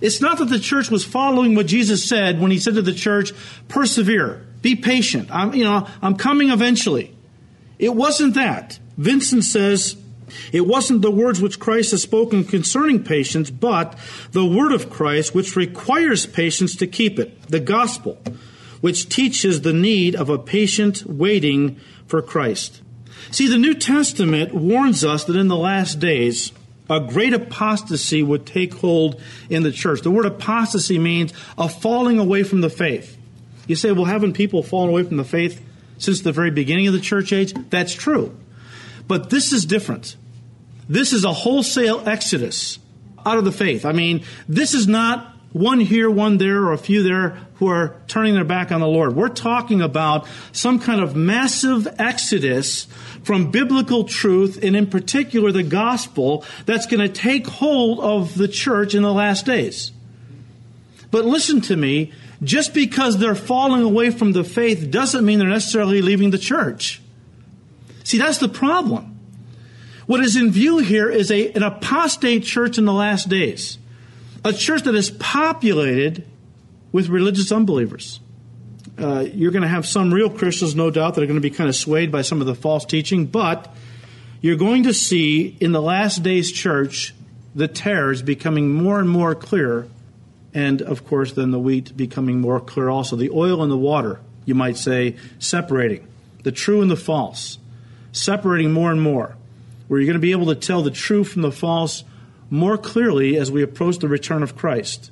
It's 0.00 0.22
not 0.22 0.38
that 0.38 0.46
the 0.46 0.58
church 0.58 0.90
was 0.90 1.04
following 1.04 1.54
what 1.54 1.66
Jesus 1.66 2.08
said 2.08 2.40
when 2.40 2.50
he 2.50 2.58
said 2.58 2.72
to 2.76 2.80
the 2.80 2.94
church, 2.94 3.34
persevere, 3.68 4.46
be 4.62 4.76
patient. 4.76 5.28
I'm, 5.30 5.52
you 5.52 5.64
know, 5.64 5.86
I'm 6.00 6.16
coming 6.16 6.48
eventually. 6.48 7.14
It 7.78 7.94
wasn't 7.94 8.32
that. 8.32 8.78
Vincent 9.00 9.44
says, 9.44 9.96
it 10.52 10.66
wasn't 10.66 11.00
the 11.00 11.10
words 11.10 11.40
which 11.40 11.58
Christ 11.58 11.92
has 11.92 12.02
spoken 12.02 12.44
concerning 12.44 13.02
patience, 13.02 13.50
but 13.50 13.98
the 14.32 14.44
word 14.44 14.72
of 14.72 14.90
Christ 14.90 15.34
which 15.34 15.56
requires 15.56 16.26
patience 16.26 16.76
to 16.76 16.86
keep 16.86 17.18
it, 17.18 17.40
the 17.44 17.60
gospel, 17.60 18.18
which 18.82 19.08
teaches 19.08 19.62
the 19.62 19.72
need 19.72 20.14
of 20.14 20.28
a 20.28 20.38
patient 20.38 21.04
waiting 21.06 21.80
for 22.06 22.20
Christ. 22.20 22.82
See, 23.30 23.46
the 23.46 23.56
New 23.56 23.72
Testament 23.72 24.54
warns 24.54 25.02
us 25.02 25.24
that 25.24 25.36
in 25.36 25.48
the 25.48 25.56
last 25.56 25.98
days, 25.98 26.52
a 26.90 27.00
great 27.00 27.32
apostasy 27.32 28.22
would 28.22 28.44
take 28.44 28.74
hold 28.74 29.18
in 29.48 29.62
the 29.62 29.72
church. 29.72 30.02
The 30.02 30.10
word 30.10 30.26
apostasy 30.26 30.98
means 30.98 31.32
a 31.56 31.70
falling 31.70 32.18
away 32.18 32.42
from 32.42 32.60
the 32.60 32.68
faith. 32.68 33.16
You 33.66 33.76
say, 33.76 33.92
well, 33.92 34.04
haven't 34.04 34.34
people 34.34 34.62
fallen 34.62 34.90
away 34.90 35.04
from 35.04 35.16
the 35.16 35.24
faith 35.24 35.64
since 35.96 36.20
the 36.20 36.32
very 36.32 36.50
beginning 36.50 36.86
of 36.86 36.92
the 36.92 37.00
church 37.00 37.32
age? 37.32 37.54
That's 37.70 37.94
true. 37.94 38.36
But 39.10 39.28
this 39.28 39.52
is 39.52 39.64
different. 39.64 40.14
This 40.88 41.12
is 41.12 41.24
a 41.24 41.32
wholesale 41.32 42.08
exodus 42.08 42.78
out 43.26 43.38
of 43.38 43.44
the 43.44 43.50
faith. 43.50 43.84
I 43.84 43.90
mean, 43.90 44.22
this 44.48 44.72
is 44.72 44.86
not 44.86 45.34
one 45.52 45.80
here, 45.80 46.08
one 46.08 46.38
there, 46.38 46.58
or 46.58 46.72
a 46.72 46.78
few 46.78 47.02
there 47.02 47.30
who 47.54 47.66
are 47.66 47.96
turning 48.06 48.34
their 48.34 48.44
back 48.44 48.70
on 48.70 48.78
the 48.78 48.86
Lord. 48.86 49.16
We're 49.16 49.28
talking 49.28 49.82
about 49.82 50.28
some 50.52 50.78
kind 50.78 51.00
of 51.00 51.16
massive 51.16 51.88
exodus 51.98 52.86
from 53.24 53.50
biblical 53.50 54.04
truth, 54.04 54.62
and 54.62 54.76
in 54.76 54.86
particular 54.86 55.50
the 55.50 55.64
gospel, 55.64 56.44
that's 56.64 56.86
going 56.86 57.00
to 57.00 57.12
take 57.12 57.48
hold 57.48 57.98
of 57.98 58.38
the 58.38 58.46
church 58.46 58.94
in 58.94 59.02
the 59.02 59.12
last 59.12 59.44
days. 59.44 59.90
But 61.10 61.24
listen 61.24 61.62
to 61.62 61.74
me, 61.74 62.12
just 62.44 62.74
because 62.74 63.18
they're 63.18 63.34
falling 63.34 63.82
away 63.82 64.12
from 64.12 64.30
the 64.30 64.44
faith 64.44 64.88
doesn't 64.88 65.24
mean 65.24 65.40
they're 65.40 65.48
necessarily 65.48 66.00
leaving 66.00 66.30
the 66.30 66.38
church. 66.38 66.99
See, 68.10 68.18
that's 68.18 68.38
the 68.38 68.48
problem. 68.48 69.20
What 70.06 70.18
is 70.18 70.34
in 70.34 70.50
view 70.50 70.78
here 70.78 71.08
is 71.08 71.30
a, 71.30 71.52
an 71.52 71.62
apostate 71.62 72.42
church 72.42 72.76
in 72.76 72.84
the 72.84 72.92
last 72.92 73.28
days, 73.28 73.78
a 74.44 74.52
church 74.52 74.82
that 74.82 74.96
is 74.96 75.12
populated 75.12 76.26
with 76.90 77.08
religious 77.08 77.52
unbelievers. 77.52 78.18
Uh, 78.98 79.20
you're 79.32 79.52
going 79.52 79.62
to 79.62 79.68
have 79.68 79.86
some 79.86 80.12
real 80.12 80.28
Christians, 80.28 80.74
no 80.74 80.90
doubt, 80.90 81.14
that 81.14 81.22
are 81.22 81.26
going 81.26 81.36
to 81.36 81.40
be 81.40 81.50
kind 81.50 81.68
of 81.68 81.76
swayed 81.76 82.10
by 82.10 82.22
some 82.22 82.40
of 82.40 82.48
the 82.48 82.54
false 82.56 82.84
teaching, 82.84 83.26
but 83.26 83.72
you're 84.40 84.56
going 84.56 84.82
to 84.82 84.92
see 84.92 85.56
in 85.60 85.70
the 85.70 85.80
last 85.80 86.24
days 86.24 86.50
church 86.50 87.14
the 87.54 87.68
tares 87.68 88.22
becoming 88.22 88.74
more 88.74 88.98
and 88.98 89.08
more 89.08 89.36
clear, 89.36 89.86
and 90.52 90.82
of 90.82 91.06
course, 91.06 91.34
then 91.34 91.52
the 91.52 91.60
wheat 91.60 91.96
becoming 91.96 92.40
more 92.40 92.58
clear 92.58 92.88
also. 92.88 93.14
The 93.14 93.30
oil 93.30 93.62
and 93.62 93.70
the 93.70 93.78
water, 93.78 94.18
you 94.46 94.56
might 94.56 94.78
say, 94.78 95.14
separating 95.38 96.08
the 96.42 96.50
true 96.50 96.82
and 96.82 96.90
the 96.90 96.96
false, 96.96 97.58
separating 98.12 98.72
more 98.72 98.90
and 98.90 99.00
more, 99.00 99.36
where 99.88 100.00
you're 100.00 100.06
going 100.06 100.14
to 100.14 100.20
be 100.20 100.32
able 100.32 100.46
to 100.46 100.54
tell 100.54 100.82
the 100.82 100.90
true 100.90 101.24
from 101.24 101.42
the 101.42 101.52
false 101.52 102.04
more 102.50 102.76
clearly 102.76 103.36
as 103.36 103.50
we 103.50 103.62
approach 103.62 103.98
the 103.98 104.08
return 104.08 104.42
of 104.42 104.56
Christ. 104.56 105.10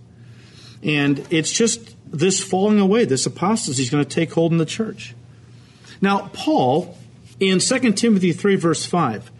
And 0.82 1.26
it's 1.30 1.52
just 1.52 1.96
this 2.10 2.42
falling 2.42 2.80
away, 2.80 3.04
this 3.04 3.26
apostasy 3.26 3.82
is 3.82 3.90
going 3.90 4.04
to 4.04 4.10
take 4.10 4.32
hold 4.32 4.52
in 4.52 4.58
the 4.58 4.66
church. 4.66 5.14
Now, 6.00 6.30
Paul, 6.32 6.96
in 7.40 7.58
2 7.58 7.92
Timothy 7.92 8.32
3, 8.32 8.56
verse 8.56 8.84
5, 8.84 9.30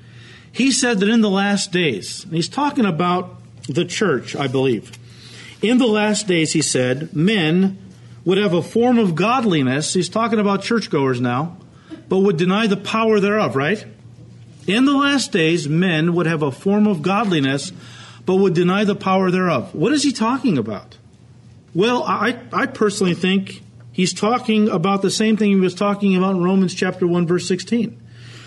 he 0.50 0.72
said 0.72 1.00
that 1.00 1.08
in 1.08 1.20
the 1.20 1.30
last 1.30 1.72
days, 1.72 2.24
and 2.24 2.34
he's 2.34 2.48
talking 2.48 2.84
about 2.84 3.36
the 3.68 3.84
church, 3.84 4.34
I 4.34 4.46
believe. 4.46 4.98
In 5.62 5.78
the 5.78 5.86
last 5.86 6.26
days, 6.26 6.52
he 6.52 6.62
said, 6.62 7.14
men 7.14 7.78
would 8.24 8.38
have 8.38 8.54
a 8.54 8.62
form 8.62 8.98
of 8.98 9.14
godliness. 9.14 9.94
He's 9.94 10.08
talking 10.08 10.38
about 10.38 10.62
churchgoers 10.62 11.20
now, 11.20 11.56
but 12.08 12.18
would 12.18 12.36
deny 12.36 12.66
the 12.66 12.76
power 12.76 13.20
thereof, 13.20 13.56
right? 13.56 13.84
In 14.66 14.84
the 14.84 14.94
last 14.94 15.32
days, 15.32 15.68
men 15.68 16.14
would 16.14 16.26
have 16.26 16.42
a 16.42 16.52
form 16.52 16.86
of 16.86 17.02
godliness, 17.02 17.72
but 18.26 18.36
would 18.36 18.54
deny 18.54 18.84
the 18.84 18.94
power 18.94 19.30
thereof. 19.30 19.74
What 19.74 19.92
is 19.92 20.02
he 20.02 20.12
talking 20.12 20.58
about? 20.58 20.98
Well, 21.74 22.02
I, 22.02 22.38
I 22.52 22.66
personally 22.66 23.14
think 23.14 23.62
he's 23.92 24.12
talking 24.12 24.68
about 24.68 25.02
the 25.02 25.10
same 25.10 25.36
thing 25.36 25.50
he 25.50 25.56
was 25.56 25.74
talking 25.74 26.16
about 26.16 26.36
in 26.36 26.44
Romans 26.44 26.74
chapter 26.74 27.06
1, 27.06 27.26
verse 27.26 27.48
16, 27.48 27.98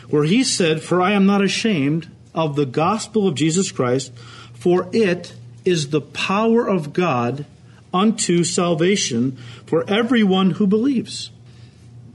where 0.09 0.23
he 0.23 0.43
said, 0.43 0.81
For 0.81 1.01
I 1.01 1.13
am 1.13 1.25
not 1.25 1.43
ashamed 1.43 2.07
of 2.33 2.55
the 2.55 2.65
gospel 2.65 3.27
of 3.27 3.35
Jesus 3.35 3.71
Christ, 3.71 4.13
for 4.53 4.89
it 4.93 5.33
is 5.65 5.89
the 5.89 6.01
power 6.01 6.67
of 6.67 6.93
God 6.93 7.45
unto 7.93 8.43
salvation 8.43 9.37
for 9.65 9.89
everyone 9.89 10.51
who 10.51 10.67
believes. 10.67 11.31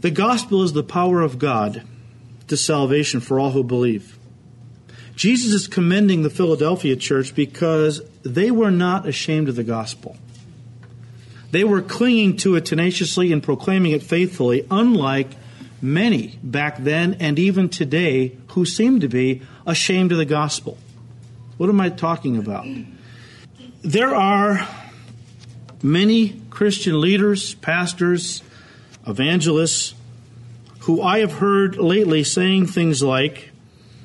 The 0.00 0.11
gospel 0.11 0.62
is 0.62 0.73
the 0.73 0.83
power 0.83 1.23
of 1.23 1.38
God 1.38 1.83
to 2.49 2.57
salvation 2.57 3.21
for 3.21 3.41
all 3.41 3.50
who 3.50 3.65
believe. 3.65 4.19
Jesus 5.15 5.53
is 5.53 5.67
commending 5.67 6.23
the 6.23 6.31
Philadelphia 6.31 6.95
church 6.97 7.35
because 7.35 8.03
they 8.23 8.50
were 8.50 8.71
not 8.71 9.07
ashamed 9.07 9.49
of 9.49 9.57
the 9.57 9.65
gospel. 9.65 10.17
They 11.50 11.65
were 11.65 11.81
clinging 11.81 12.37
to 12.38 12.57
it 12.57 12.67
tenaciously 12.67 13.33
and 13.33 13.43
proclaiming 13.43 13.93
it 13.93 14.03
faithfully, 14.03 14.67
unlike 14.71 15.31
many 15.81 16.38
back 16.43 16.76
then 16.79 17.15
and 17.15 17.38
even 17.38 17.69
today 17.71 18.37
who 18.49 18.67
seem 18.67 19.00
to 19.00 19.09
be 19.09 19.43
ashamed 19.67 20.12
of 20.12 20.19
the 20.19 20.25
gospel. 20.26 20.76
What 21.57 21.71
am 21.71 21.81
I 21.81 21.88
talking 21.88 22.37
about? 22.37 22.67
There 23.83 24.15
are 24.15 24.69
many 25.83 26.41
Christian 26.50 27.00
leaders, 27.00 27.55
pastors, 27.55 28.43
evangelists 29.07 29.95
who 30.81 31.03
I 31.03 31.19
have 31.19 31.33
heard 31.33 31.77
lately 31.77 32.25
saying 32.25 32.67
things 32.67 33.03
like, 33.03 33.51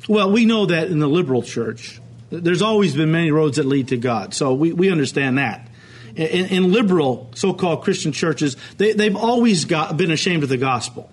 well, 0.08 0.32
we 0.32 0.46
know 0.46 0.66
that 0.66 0.88
in 0.88 1.00
the 1.00 1.08
liberal 1.08 1.44
church, 1.44 2.02
there's 2.30 2.62
always 2.62 2.96
been 2.96 3.12
many 3.12 3.32
roads 3.32 3.58
that 3.58 3.66
lead 3.66 3.90
to 3.90 3.98
God, 3.98 4.34
so 4.34 4.54
we, 4.54 4.74
we 4.74 4.92
understand 4.92 5.38
that 5.38 5.68
in, 6.16 6.46
in 6.48 6.72
liberal 6.72 7.30
so-called 7.36 7.84
Christian 7.84 8.12
churches, 8.12 8.58
they, 8.78 8.94
they've 8.94 9.16
always 9.16 9.66
got, 9.66 9.98
been 9.98 10.12
ashamed 10.12 10.44
of 10.44 10.50
the 10.50 10.58
gospel 10.58 11.10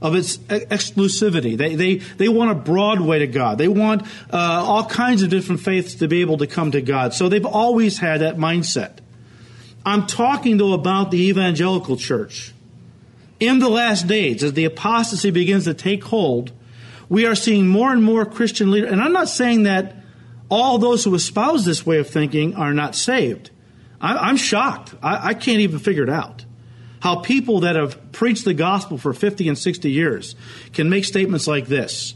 of 0.00 0.14
its 0.14 0.38
exclusivity. 0.38 1.56
They, 1.56 1.74
they, 1.74 1.94
they 1.96 2.28
want 2.28 2.52
a 2.52 2.54
broad 2.54 3.00
way 3.00 3.18
to 3.18 3.26
God. 3.26 3.58
They 3.58 3.66
want 3.66 4.02
uh, 4.32 4.36
all 4.36 4.84
kinds 4.84 5.22
of 5.22 5.30
different 5.30 5.60
faiths 5.60 5.96
to 5.96 6.08
be 6.08 6.20
able 6.20 6.38
to 6.38 6.46
come 6.46 6.70
to 6.70 6.80
God. 6.80 7.14
So 7.14 7.28
they've 7.28 7.44
always 7.44 7.98
had 7.98 8.20
that 8.20 8.36
mindset. 8.36 8.98
I'm 9.84 10.06
talking, 10.06 10.56
though, 10.56 10.72
about 10.72 11.10
the 11.10 11.28
evangelical 11.28 11.96
church. 11.96 12.54
In 13.40 13.60
the 13.60 13.68
last 13.68 14.06
days, 14.06 14.42
as 14.42 14.54
the 14.54 14.64
apostasy 14.64 15.30
begins 15.30 15.64
to 15.64 15.74
take 15.74 16.04
hold, 16.04 16.52
we 17.08 17.26
are 17.26 17.34
seeing 17.34 17.68
more 17.68 17.92
and 17.92 18.02
more 18.02 18.26
Christian 18.26 18.70
leaders. 18.70 18.90
And 18.90 19.00
I'm 19.00 19.12
not 19.12 19.28
saying 19.28 19.62
that 19.64 19.96
all 20.50 20.78
those 20.78 21.04
who 21.04 21.14
espouse 21.14 21.64
this 21.64 21.86
way 21.86 21.98
of 21.98 22.08
thinking 22.08 22.54
are 22.56 22.74
not 22.74 22.94
saved. 22.94 23.50
I, 24.00 24.30
am 24.30 24.36
shocked. 24.36 24.94
I, 25.02 25.28
I 25.28 25.34
can't 25.34 25.60
even 25.60 25.78
figure 25.78 26.02
it 26.02 26.10
out. 26.10 26.44
How 27.00 27.16
people 27.16 27.60
that 27.60 27.76
have 27.76 28.12
preached 28.12 28.44
the 28.44 28.54
gospel 28.54 28.98
for 28.98 29.12
50 29.12 29.48
and 29.48 29.56
60 29.56 29.90
years 29.90 30.34
can 30.72 30.88
make 30.88 31.04
statements 31.04 31.46
like 31.46 31.66
this 31.66 32.14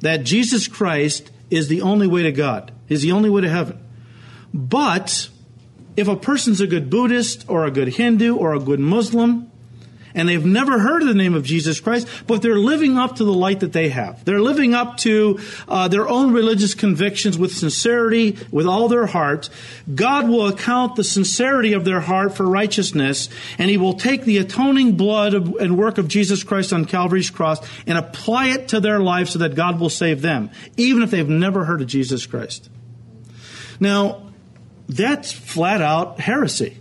that 0.00 0.18
Jesus 0.18 0.68
Christ 0.68 1.30
is 1.50 1.68
the 1.68 1.82
only 1.82 2.06
way 2.06 2.22
to 2.22 2.32
God, 2.32 2.72
is 2.88 3.02
the 3.02 3.12
only 3.12 3.28
way 3.28 3.40
to 3.40 3.48
heaven. 3.48 3.80
But 4.54 5.28
if 5.96 6.06
a 6.06 6.16
person's 6.16 6.60
a 6.60 6.66
good 6.66 6.88
Buddhist 6.88 7.44
or 7.48 7.66
a 7.66 7.70
good 7.70 7.88
Hindu 7.88 8.36
or 8.36 8.54
a 8.54 8.60
good 8.60 8.78
Muslim, 8.78 9.50
and 10.14 10.28
they've 10.28 10.44
never 10.44 10.78
heard 10.78 11.02
of 11.02 11.08
the 11.08 11.14
name 11.14 11.34
of 11.34 11.44
Jesus 11.44 11.80
Christ, 11.80 12.08
but 12.26 12.42
they're 12.42 12.58
living 12.58 12.96
up 12.96 13.16
to 13.16 13.24
the 13.24 13.32
light 13.32 13.60
that 13.60 13.72
they 13.72 13.88
have. 13.88 14.24
They're 14.24 14.40
living 14.40 14.74
up 14.74 14.96
to 14.98 15.38
uh, 15.68 15.88
their 15.88 16.08
own 16.08 16.32
religious 16.32 16.74
convictions 16.74 17.38
with 17.38 17.52
sincerity, 17.52 18.36
with 18.50 18.66
all 18.66 18.88
their 18.88 19.06
heart. 19.06 19.48
God 19.94 20.28
will 20.28 20.46
account 20.48 20.96
the 20.96 21.04
sincerity 21.04 21.72
of 21.72 21.84
their 21.84 22.00
heart 22.00 22.36
for 22.36 22.48
righteousness, 22.48 23.28
and 23.58 23.70
He 23.70 23.76
will 23.76 23.94
take 23.94 24.24
the 24.24 24.38
atoning 24.38 24.96
blood 24.96 25.34
of, 25.34 25.54
and 25.56 25.78
work 25.78 25.98
of 25.98 26.08
Jesus 26.08 26.42
Christ 26.42 26.72
on 26.72 26.84
Calvary's 26.84 27.30
cross 27.30 27.60
and 27.86 27.98
apply 27.98 28.48
it 28.48 28.68
to 28.68 28.80
their 28.80 29.00
life 29.00 29.28
so 29.28 29.40
that 29.40 29.54
God 29.54 29.80
will 29.80 29.90
save 29.90 30.22
them, 30.22 30.50
even 30.76 31.02
if 31.02 31.10
they've 31.10 31.28
never 31.28 31.64
heard 31.64 31.80
of 31.80 31.86
Jesus 31.86 32.26
Christ. 32.26 32.68
Now, 33.80 34.22
that's 34.88 35.30
flat 35.30 35.82
out 35.82 36.20
heresy. 36.20 36.78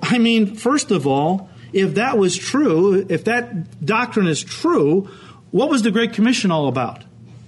I 0.00 0.18
mean, 0.18 0.54
first 0.56 0.90
of 0.90 1.06
all, 1.06 1.50
if 1.72 1.94
that 1.94 2.18
was 2.18 2.36
true, 2.36 3.06
if 3.08 3.24
that 3.24 3.84
doctrine 3.84 4.26
is 4.26 4.42
true, 4.42 5.08
what 5.50 5.70
was 5.70 5.82
the 5.82 5.90
Great 5.90 6.12
Commission 6.12 6.50
all 6.50 6.68
about? 6.68 7.04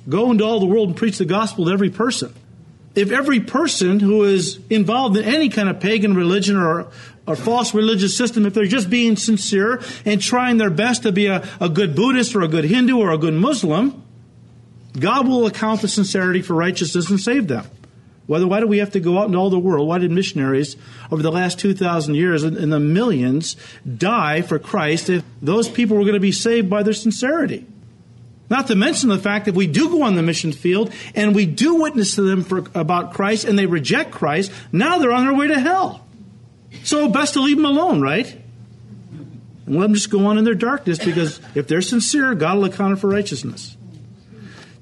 Go 0.08 0.30
into 0.30 0.44
all 0.44 0.60
the 0.60 0.66
world 0.66 0.88
and 0.88 0.96
preach 0.96 1.18
the 1.18 1.24
gospel 1.24 1.66
to 1.66 1.72
every 1.72 1.90
person. 1.90 2.34
If 2.94 3.10
every 3.10 3.40
person 3.40 3.98
who 3.98 4.22
is 4.24 4.60
involved 4.70 5.16
in 5.16 5.24
any 5.24 5.48
kind 5.48 5.68
of 5.68 5.80
pagan 5.80 6.14
religion 6.14 6.56
or, 6.56 6.88
or 7.26 7.34
false 7.36 7.74
religious 7.74 8.16
system, 8.16 8.46
if 8.46 8.54
they're 8.54 8.66
just 8.66 8.88
being 8.88 9.16
sincere 9.16 9.82
and 10.04 10.20
trying 10.20 10.58
their 10.58 10.70
best 10.70 11.02
to 11.02 11.12
be 11.12 11.26
a, 11.26 11.48
a 11.60 11.68
good 11.68 11.96
Buddhist 11.96 12.36
or 12.36 12.42
a 12.42 12.48
good 12.48 12.64
Hindu 12.64 12.98
or 12.98 13.10
a 13.10 13.18
good 13.18 13.34
Muslim, 13.34 14.02
God 14.98 15.26
will 15.26 15.46
account 15.46 15.80
the 15.80 15.88
sincerity 15.88 16.40
for 16.40 16.54
righteousness 16.54 17.10
and 17.10 17.18
save 17.20 17.48
them. 17.48 17.66
Why, 18.26 18.42
why 18.42 18.60
do 18.60 18.66
we 18.66 18.78
have 18.78 18.92
to 18.92 19.00
go 19.00 19.18
out 19.18 19.26
into 19.26 19.38
all 19.38 19.50
the 19.50 19.58
world? 19.58 19.86
Why 19.86 19.98
did 19.98 20.10
missionaries 20.10 20.76
over 21.10 21.22
the 21.22 21.32
last 21.32 21.58
2,000 21.58 22.14
years 22.14 22.42
and 22.42 22.72
the 22.72 22.80
millions 22.80 23.56
die 23.98 24.42
for 24.42 24.58
Christ 24.58 25.10
if 25.10 25.22
those 25.42 25.68
people 25.68 25.96
were 25.96 26.04
going 26.04 26.14
to 26.14 26.20
be 26.20 26.32
saved 26.32 26.70
by 26.70 26.82
their 26.82 26.94
sincerity? 26.94 27.66
Not 28.50 28.66
to 28.68 28.74
mention 28.74 29.08
the 29.08 29.18
fact 29.18 29.46
that 29.46 29.54
we 29.54 29.66
do 29.66 29.88
go 29.88 30.02
on 30.02 30.16
the 30.16 30.22
mission 30.22 30.52
field 30.52 30.92
and 31.14 31.34
we 31.34 31.46
do 31.46 31.76
witness 31.76 32.14
to 32.16 32.22
them 32.22 32.44
for, 32.44 32.58
about 32.74 33.14
Christ 33.14 33.44
and 33.44 33.58
they 33.58 33.66
reject 33.66 34.10
Christ, 34.10 34.52
now 34.70 34.98
they're 34.98 35.12
on 35.12 35.24
their 35.24 35.34
way 35.34 35.48
to 35.48 35.58
hell. 35.58 36.06
So 36.82 37.08
best 37.08 37.34
to 37.34 37.40
leave 37.40 37.56
them 37.56 37.64
alone, 37.64 38.00
right? 38.00 38.26
And 39.66 39.76
let 39.76 39.82
them 39.82 39.94
just 39.94 40.10
go 40.10 40.26
on 40.26 40.36
in 40.36 40.44
their 40.44 40.54
darkness 40.54 41.02
because 41.02 41.40
if 41.54 41.68
they're 41.68 41.82
sincere, 41.82 42.34
God 42.34 42.56
will 42.56 42.64
account 42.64 42.98
for 42.98 43.08
righteousness. 43.08 43.76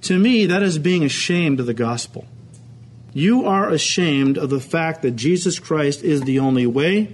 To 0.02 0.18
me, 0.18 0.46
that 0.46 0.62
is 0.62 0.78
being 0.78 1.04
ashamed 1.04 1.61
of 1.61 1.66
the 1.66 1.75
gospel. 1.75 2.26
You 3.14 3.47
are 3.47 3.69
ashamed 3.69 4.38
of 4.38 4.50
the 4.50 4.61
fact 4.61 5.02
that 5.02 5.12
Jesus 5.12 5.59
Christ 5.59 6.02
is 6.02 6.23
the 6.23 6.38
only 6.38 6.66
way, 6.66 7.09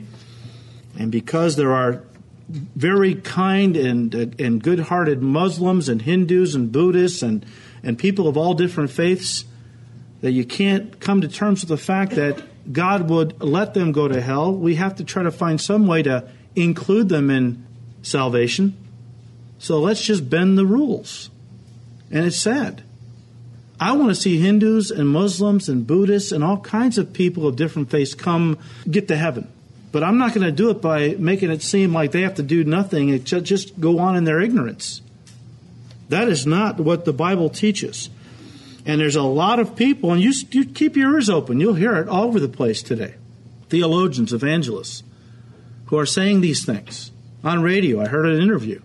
and 0.99 1.11
because 1.11 1.57
there 1.57 1.73
are 1.73 2.03
very 2.49 3.15
kind 3.15 3.77
and, 3.77 4.15
and 4.41 4.63
good 4.63 4.79
hearted 4.81 5.23
Muslims 5.23 5.89
and 5.89 6.01
Hindus 6.01 6.55
and 6.55 6.73
Buddhists 6.73 7.23
and, 7.23 7.45
and 7.83 7.99
people 7.99 8.27
of 8.27 8.37
all 8.37 8.55
different 8.55 8.91
faiths, 8.91 9.45
that 10.23 10.33
you 10.33 10.45
can't 10.45 10.99
come 10.99 11.21
to 11.21 11.29
terms 11.29 11.61
with 11.61 11.69
the 11.69 11.77
fact 11.77 12.13
that 12.13 12.43
God 12.73 13.09
would 13.11 13.43
let 13.43 13.75
them 13.75 13.93
go 13.93 14.09
to 14.09 14.21
hell. 14.21 14.53
We 14.53 14.77
have 14.77 14.97
to 14.97 15.05
try 15.05 15.23
to 15.23 15.31
find 15.31 15.61
some 15.61 15.87
way 15.87 16.03
to 16.03 16.29
include 16.57 17.09
them 17.09 17.31
in 17.31 17.67
salvation. 18.03 18.77
So 19.59 19.81
let's 19.81 20.03
just 20.03 20.29
bend 20.29 20.57
the 20.57 20.67
rules. 20.67 21.31
And 22.11 22.25
it's 22.25 22.39
sad. 22.39 22.83
I 23.81 23.93
want 23.93 24.09
to 24.09 24.15
see 24.15 24.39
Hindus 24.39 24.91
and 24.91 25.09
Muslims 25.09 25.69
and 25.69 25.87
Buddhists 25.87 26.33
and 26.33 26.43
all 26.43 26.59
kinds 26.59 26.99
of 26.99 27.13
people 27.13 27.47
of 27.47 27.57
different 27.57 27.91
faiths 27.91 28.15
come 28.15 28.59
get 28.91 29.09
to 29.09 29.17
heaven. 29.17 29.49
But 29.93 30.03
I'm 30.03 30.19
not 30.19 30.35
going 30.35 30.47
to 30.47 30.53
do 30.53 30.71
it 30.71 30.83
by 30.83 31.15
making 31.19 31.51
it 31.51 31.63
seem 31.63 31.93
like 31.93 32.13
they 32.13 32.23
have 32.23 32.35
to 32.35 32.43
do 32.43 32.65
nothing 32.65 33.11
and 33.11 33.25
just 33.25 33.81
go 33.81 33.99
on 34.01 34.17
in 34.17 34.25
their 34.25 34.41
ignorance. 34.41 35.01
That 36.09 36.29
is 36.29 36.47
not 36.47 36.79
what 36.79 37.05
the 37.05 37.13
Bible 37.13 37.51
teaches. 37.51 38.11
And 38.85 39.01
there's 39.01 39.17
a 39.17 39.23
lot 39.23 39.59
of 39.59 39.77
people, 39.77 40.13
and 40.13 40.21
you, 40.23 40.33
you 40.51 40.65
keep 40.65 40.97
your 40.97 41.15
ears 41.15 41.31
open, 41.31 41.61
you'll 41.61 41.75
hear 41.75 41.97
it 41.97 42.09
all 42.09 42.25
over 42.25 42.41
the 42.41 42.49
place 42.49 42.83
today. 42.83 43.15
Theologians, 43.69 44.33
evangelists, 44.33 45.03
who 45.87 45.99
are 45.99 46.07
saying 46.07 46.41
these 46.41 46.65
things 46.65 47.13
on 47.45 47.63
radio. 47.63 48.01
I 48.01 48.09
heard 48.09 48.27
an 48.27 48.41
interview. 48.41 48.81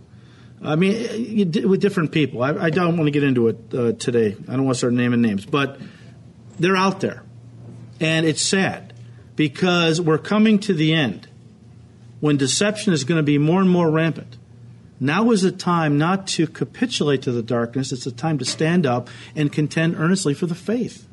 I 0.64 0.76
mean, 0.76 1.52
with 1.68 1.82
different 1.82 2.12
people. 2.12 2.42
I, 2.42 2.52
I 2.54 2.70
don't 2.70 2.96
want 2.96 3.08
to 3.08 3.12
get 3.12 3.24
into 3.24 3.50
it 3.50 3.58
uh, 3.74 3.92
today. 3.94 4.36
I 4.48 4.54
don't 4.54 4.66
want 4.66 4.76
to 4.76 4.78
start 4.78 4.94
naming 4.94 5.22
names, 5.22 5.46
but 5.46 5.80
they're 6.58 6.78
out 6.78 7.02
there. 7.02 7.24
And 8.00 8.26
it's 8.26 8.42
sad 8.42 8.94
because 9.36 10.00
we're 10.00 10.18
coming 10.18 10.60
to 10.60 10.74
the 10.74 10.94
end 10.94 11.28
when 12.20 12.38
deception 12.38 12.94
is 12.94 13.04
going 13.04 13.18
to 13.18 13.24
be 13.24 13.38
more 13.38 13.60
and 13.60 13.70
more 13.70 13.90
rampant. 13.90 14.38
Now 15.00 15.32
is 15.32 15.42
the 15.42 15.52
time 15.52 15.98
not 15.98 16.28
to 16.28 16.48
capitulate 16.48 17.24
to 17.24 17.32
the 17.32 17.44
darkness, 17.44 17.92
it's 17.92 18.06
the 18.06 18.12
time 18.12 18.38
to 18.38 18.46
stand 18.46 18.86
up 18.86 19.10
and 19.36 19.52
contend 19.52 19.96
earnestly 19.98 20.34
for 20.34 20.46
the 20.46 20.56
faith, 20.56 21.08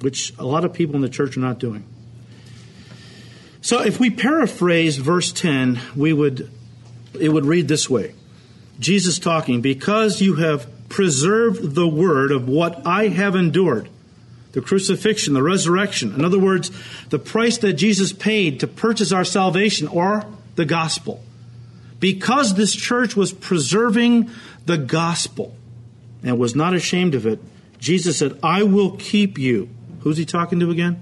which 0.00 0.32
a 0.38 0.44
lot 0.44 0.64
of 0.64 0.72
people 0.72 0.94
in 0.94 1.00
the 1.00 1.08
church 1.08 1.36
are 1.36 1.40
not 1.40 1.58
doing. 1.58 1.84
So 3.60 3.82
if 3.82 3.98
we 3.98 4.10
paraphrase 4.10 4.98
verse 4.98 5.32
10, 5.32 5.80
we 5.96 6.12
would 6.12 6.48
it 7.18 7.30
would 7.30 7.44
read 7.46 7.66
this 7.66 7.90
way. 7.90 8.14
Jesus 8.78 9.18
talking, 9.18 9.60
because 9.60 10.20
you 10.20 10.36
have 10.36 10.68
preserved 10.88 11.74
the 11.74 11.88
word 11.88 12.30
of 12.30 12.48
what 12.48 12.86
I 12.86 13.08
have 13.08 13.34
endured 13.34 13.88
the 14.52 14.62
crucifixion, 14.62 15.34
the 15.34 15.42
resurrection. 15.42 16.14
In 16.14 16.24
other 16.24 16.38
words, 16.38 16.70
the 17.10 17.18
price 17.18 17.58
that 17.58 17.74
Jesus 17.74 18.14
paid 18.14 18.60
to 18.60 18.66
purchase 18.66 19.12
our 19.12 19.24
salvation 19.24 19.86
or 19.86 20.24
the 20.54 20.64
gospel. 20.64 21.22
Because 22.00 22.54
this 22.54 22.74
church 22.74 23.14
was 23.14 23.34
preserving 23.34 24.30
the 24.64 24.78
gospel 24.78 25.54
and 26.22 26.38
was 26.38 26.56
not 26.56 26.72
ashamed 26.72 27.14
of 27.14 27.26
it, 27.26 27.38
Jesus 27.78 28.16
said, 28.16 28.38
I 28.42 28.62
will 28.62 28.92
keep 28.92 29.36
you. 29.36 29.68
Who's 30.00 30.16
he 30.16 30.24
talking 30.24 30.58
to 30.60 30.70
again? 30.70 31.00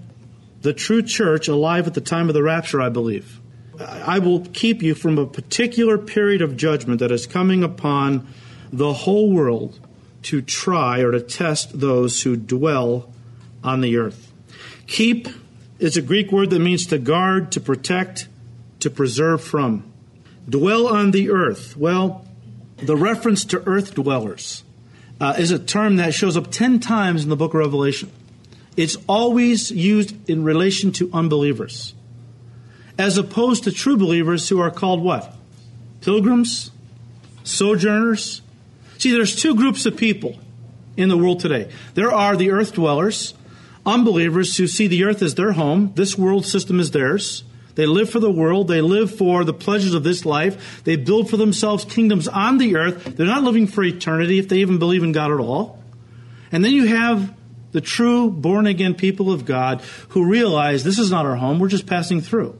The 0.62 0.72
true 0.72 1.02
church 1.02 1.46
alive 1.46 1.86
at 1.86 1.94
the 1.94 2.00
time 2.00 2.28
of 2.28 2.34
the 2.34 2.42
rapture, 2.42 2.80
I 2.80 2.88
believe. 2.88 3.40
I 3.80 4.18
will 4.18 4.40
keep 4.52 4.82
you 4.82 4.94
from 4.94 5.18
a 5.18 5.26
particular 5.26 5.98
period 5.98 6.42
of 6.42 6.56
judgment 6.56 7.00
that 7.00 7.10
is 7.10 7.26
coming 7.26 7.62
upon 7.62 8.26
the 8.72 8.92
whole 8.92 9.30
world 9.30 9.80
to 10.22 10.40
try 10.40 11.00
or 11.00 11.12
to 11.12 11.20
test 11.20 11.80
those 11.80 12.22
who 12.22 12.36
dwell 12.36 13.12
on 13.62 13.80
the 13.80 13.96
earth. 13.96 14.32
Keep 14.86 15.28
is 15.78 15.96
a 15.96 16.02
Greek 16.02 16.30
word 16.32 16.50
that 16.50 16.60
means 16.60 16.86
to 16.86 16.98
guard, 16.98 17.52
to 17.52 17.60
protect, 17.60 18.28
to 18.80 18.90
preserve 18.90 19.42
from. 19.42 19.84
Dwell 20.48 20.86
on 20.86 21.10
the 21.10 21.30
earth. 21.30 21.76
Well, 21.76 22.26
the 22.76 22.96
reference 22.96 23.44
to 23.46 23.62
earth 23.66 23.94
dwellers 23.94 24.62
uh, 25.20 25.34
is 25.38 25.50
a 25.50 25.58
term 25.58 25.96
that 25.96 26.14
shows 26.14 26.36
up 26.36 26.50
10 26.50 26.80
times 26.80 27.22
in 27.24 27.30
the 27.30 27.36
book 27.36 27.54
of 27.54 27.60
Revelation. 27.60 28.10
It's 28.76 28.96
always 29.06 29.70
used 29.70 30.28
in 30.28 30.44
relation 30.44 30.92
to 30.92 31.10
unbelievers, 31.12 31.94
as 32.98 33.18
opposed 33.18 33.64
to 33.64 33.72
true 33.72 33.96
believers 33.96 34.48
who 34.48 34.60
are 34.60 34.70
called 34.70 35.02
what? 35.02 35.34
Pilgrims? 36.00 36.70
Sojourners? 37.42 38.42
See, 38.98 39.12
there's 39.12 39.36
two 39.36 39.54
groups 39.54 39.86
of 39.86 39.96
people 39.96 40.38
in 40.96 41.08
the 41.08 41.16
world 41.16 41.40
today. 41.40 41.70
There 41.94 42.12
are 42.12 42.36
the 42.36 42.50
earth 42.50 42.74
dwellers, 42.74 43.34
unbelievers 43.84 44.56
who 44.56 44.66
see 44.66 44.86
the 44.86 45.04
earth 45.04 45.22
as 45.22 45.34
their 45.34 45.52
home, 45.52 45.92
this 45.94 46.16
world 46.16 46.46
system 46.46 46.80
is 46.80 46.92
theirs. 46.92 47.44
They 47.74 47.86
live 47.86 48.08
for 48.08 48.20
the 48.20 48.30
world. 48.30 48.68
They 48.68 48.80
live 48.80 49.16
for 49.16 49.44
the 49.44 49.52
pleasures 49.52 49.94
of 49.94 50.04
this 50.04 50.24
life. 50.24 50.84
They 50.84 50.96
build 50.96 51.28
for 51.28 51.36
themselves 51.36 51.84
kingdoms 51.84 52.28
on 52.28 52.58
the 52.58 52.76
earth. 52.76 53.16
They're 53.16 53.26
not 53.26 53.42
living 53.42 53.66
for 53.66 53.82
eternity 53.82 54.38
if 54.38 54.48
they 54.48 54.58
even 54.58 54.78
believe 54.78 55.02
in 55.02 55.12
God 55.12 55.32
at 55.32 55.40
all. 55.40 55.82
And 56.52 56.64
then 56.64 56.72
you 56.72 56.86
have 56.86 57.34
the 57.72 57.80
true 57.80 58.30
born 58.30 58.68
again 58.68 58.94
people 58.94 59.32
of 59.32 59.44
God 59.44 59.82
who 60.10 60.24
realize 60.24 60.84
this 60.84 61.00
is 61.00 61.10
not 61.10 61.26
our 61.26 61.34
home. 61.34 61.58
We're 61.58 61.68
just 61.68 61.86
passing 61.86 62.20
through. 62.20 62.58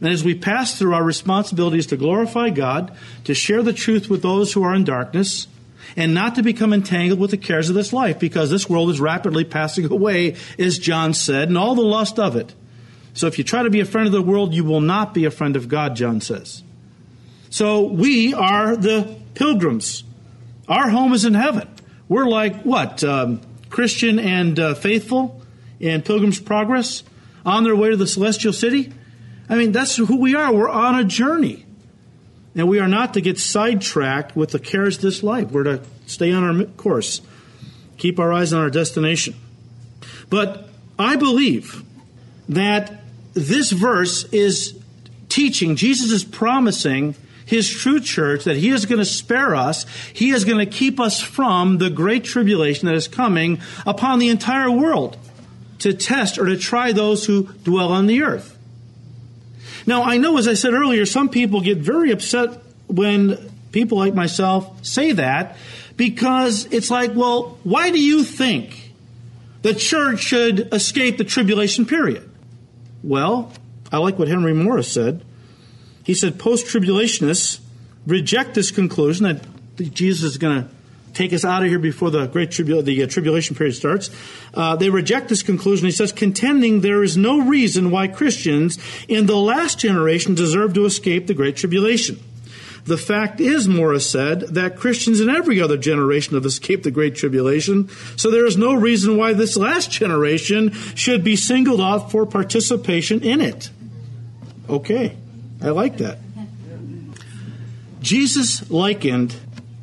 And 0.00 0.10
as 0.10 0.24
we 0.24 0.34
pass 0.34 0.78
through, 0.78 0.94
our 0.94 1.04
responsibilities 1.04 1.86
to 1.88 1.96
glorify 1.96 2.50
God, 2.50 2.96
to 3.24 3.34
share 3.34 3.62
the 3.62 3.72
truth 3.72 4.08
with 4.08 4.22
those 4.22 4.52
who 4.52 4.62
are 4.62 4.74
in 4.74 4.84
darkness, 4.84 5.46
and 5.96 6.14
not 6.14 6.36
to 6.36 6.42
become 6.42 6.72
entangled 6.72 7.18
with 7.18 7.32
the 7.32 7.36
cares 7.36 7.68
of 7.68 7.74
this 7.74 7.92
life, 7.92 8.18
because 8.18 8.50
this 8.50 8.68
world 8.68 8.90
is 8.90 9.00
rapidly 9.00 9.44
passing 9.44 9.84
away, 9.92 10.36
as 10.58 10.78
John 10.78 11.12
said, 11.14 11.48
and 11.48 11.58
all 11.58 11.74
the 11.74 11.82
lust 11.82 12.18
of 12.18 12.36
it. 12.36 12.54
So 13.12 13.26
if 13.26 13.38
you 13.38 13.44
try 13.44 13.62
to 13.62 13.70
be 13.70 13.80
a 13.80 13.84
friend 13.84 14.06
of 14.06 14.12
the 14.12 14.22
world, 14.22 14.54
you 14.54 14.64
will 14.64 14.80
not 14.80 15.12
be 15.12 15.24
a 15.24 15.30
friend 15.30 15.56
of 15.56 15.68
God, 15.68 15.96
John 15.96 16.20
says. 16.20 16.62
So 17.50 17.82
we 17.82 18.32
are 18.32 18.76
the 18.76 19.16
pilgrims. 19.34 20.04
Our 20.68 20.88
home 20.88 21.12
is 21.12 21.24
in 21.24 21.34
heaven. 21.34 21.68
We're 22.08 22.26
like 22.26 22.62
what? 22.62 23.02
Um, 23.02 23.40
Christian 23.68 24.18
and 24.18 24.58
uh, 24.58 24.74
faithful 24.74 25.42
in 25.80 26.02
Pilgrim's 26.02 26.40
Progress 26.40 27.02
on 27.44 27.64
their 27.64 27.74
way 27.74 27.90
to 27.90 27.96
the 27.96 28.06
celestial 28.06 28.52
city? 28.52 28.92
I 29.50 29.56
mean, 29.56 29.72
that's 29.72 29.96
who 29.96 30.16
we 30.20 30.36
are. 30.36 30.54
We're 30.54 30.70
on 30.70 30.98
a 30.98 31.04
journey. 31.04 31.66
And 32.54 32.68
we 32.68 32.78
are 32.78 32.88
not 32.88 33.14
to 33.14 33.20
get 33.20 33.38
sidetracked 33.38 34.36
with 34.36 34.52
the 34.52 34.60
cares 34.60 34.96
of 34.96 35.02
this 35.02 35.22
life. 35.22 35.50
We're 35.50 35.64
to 35.64 35.80
stay 36.06 36.32
on 36.32 36.44
our 36.44 36.64
course, 36.64 37.20
keep 37.96 38.18
our 38.18 38.32
eyes 38.32 38.52
on 38.52 38.60
our 38.60 38.70
destination. 38.70 39.34
But 40.28 40.68
I 40.98 41.16
believe 41.16 41.82
that 42.48 43.02
this 43.34 43.70
verse 43.72 44.24
is 44.32 44.78
teaching, 45.28 45.76
Jesus 45.76 46.10
is 46.10 46.24
promising 46.24 47.14
his 47.44 47.68
true 47.68 47.98
church 47.98 48.44
that 48.44 48.56
he 48.56 48.70
is 48.70 48.86
going 48.86 49.00
to 49.00 49.04
spare 49.04 49.56
us. 49.56 49.84
He 50.12 50.30
is 50.30 50.44
going 50.44 50.58
to 50.58 50.66
keep 50.66 51.00
us 51.00 51.20
from 51.20 51.78
the 51.78 51.90
great 51.90 52.22
tribulation 52.22 52.86
that 52.86 52.94
is 52.94 53.08
coming 53.08 53.60
upon 53.84 54.20
the 54.20 54.28
entire 54.28 54.70
world 54.70 55.16
to 55.80 55.92
test 55.92 56.38
or 56.38 56.46
to 56.46 56.56
try 56.56 56.92
those 56.92 57.26
who 57.26 57.52
dwell 57.64 57.88
on 57.88 58.06
the 58.06 58.22
earth. 58.22 58.56
Now, 59.86 60.02
I 60.02 60.18
know, 60.18 60.38
as 60.38 60.48
I 60.48 60.54
said 60.54 60.74
earlier, 60.74 61.06
some 61.06 61.28
people 61.28 61.60
get 61.60 61.78
very 61.78 62.12
upset 62.12 62.62
when 62.86 63.50
people 63.72 63.98
like 63.98 64.14
myself 64.14 64.84
say 64.84 65.12
that 65.12 65.56
because 65.96 66.66
it's 66.66 66.90
like, 66.90 67.14
well, 67.14 67.58
why 67.62 67.90
do 67.90 68.00
you 68.00 68.24
think 68.24 68.92
the 69.62 69.74
church 69.74 70.20
should 70.20 70.72
escape 70.72 71.18
the 71.18 71.24
tribulation 71.24 71.86
period? 71.86 72.28
Well, 73.02 73.52
I 73.92 73.98
like 73.98 74.18
what 74.18 74.28
Henry 74.28 74.54
Morris 74.54 74.92
said. 74.92 75.24
He 76.04 76.14
said 76.14 76.38
post 76.38 76.66
tribulationists 76.66 77.60
reject 78.06 78.54
this 78.54 78.70
conclusion 78.70 79.26
that 79.26 79.94
Jesus 79.94 80.24
is 80.24 80.38
going 80.38 80.64
to 80.64 80.70
take 81.14 81.32
us 81.32 81.44
out 81.44 81.62
of 81.62 81.68
here 81.68 81.78
before 81.78 82.10
the 82.10 82.26
great 82.26 82.50
the 82.50 83.02
uh, 83.02 83.06
tribulation 83.06 83.56
period 83.56 83.74
starts. 83.74 84.10
Uh, 84.54 84.76
they 84.76 84.90
reject 84.90 85.28
this 85.28 85.42
conclusion. 85.42 85.86
He 85.86 85.92
says, 85.92 86.12
contending 86.12 86.80
there 86.80 87.02
is 87.02 87.16
no 87.16 87.40
reason 87.40 87.90
why 87.90 88.08
Christians 88.08 88.78
in 89.08 89.26
the 89.26 89.36
last 89.36 89.78
generation 89.78 90.34
deserve 90.34 90.74
to 90.74 90.84
escape 90.84 91.26
the 91.26 91.34
great 91.34 91.56
tribulation. 91.56 92.18
The 92.84 92.96
fact 92.96 93.40
is, 93.40 93.68
Morris 93.68 94.08
said, 94.08 94.40
that 94.54 94.76
Christians 94.76 95.20
in 95.20 95.28
every 95.28 95.60
other 95.60 95.76
generation 95.76 96.34
have 96.34 96.46
escaped 96.46 96.82
the 96.82 96.90
Great 96.90 97.14
Tribulation, 97.14 97.88
so 98.16 98.30
there 98.30 98.46
is 98.46 98.56
no 98.56 98.72
reason 98.72 99.16
why 99.16 99.34
this 99.34 99.56
last 99.56 99.90
generation 99.90 100.72
should 100.94 101.22
be 101.22 101.36
singled 101.36 101.80
out 101.80 102.10
for 102.10 102.24
participation 102.24 103.22
in 103.22 103.40
it. 103.40 103.70
Okay, 104.68 105.16
I 105.62 105.70
like 105.70 105.98
that. 105.98 106.18
Jesus 108.00 108.70
likened 108.70 109.36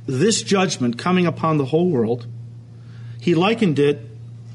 this 0.08 0.42
judgment 0.42 0.98
coming 0.98 1.28
upon 1.28 1.58
the 1.58 1.66
whole 1.66 1.90
world, 1.90 2.26
he 3.22 3.36
likened 3.36 3.78
it 3.78 4.02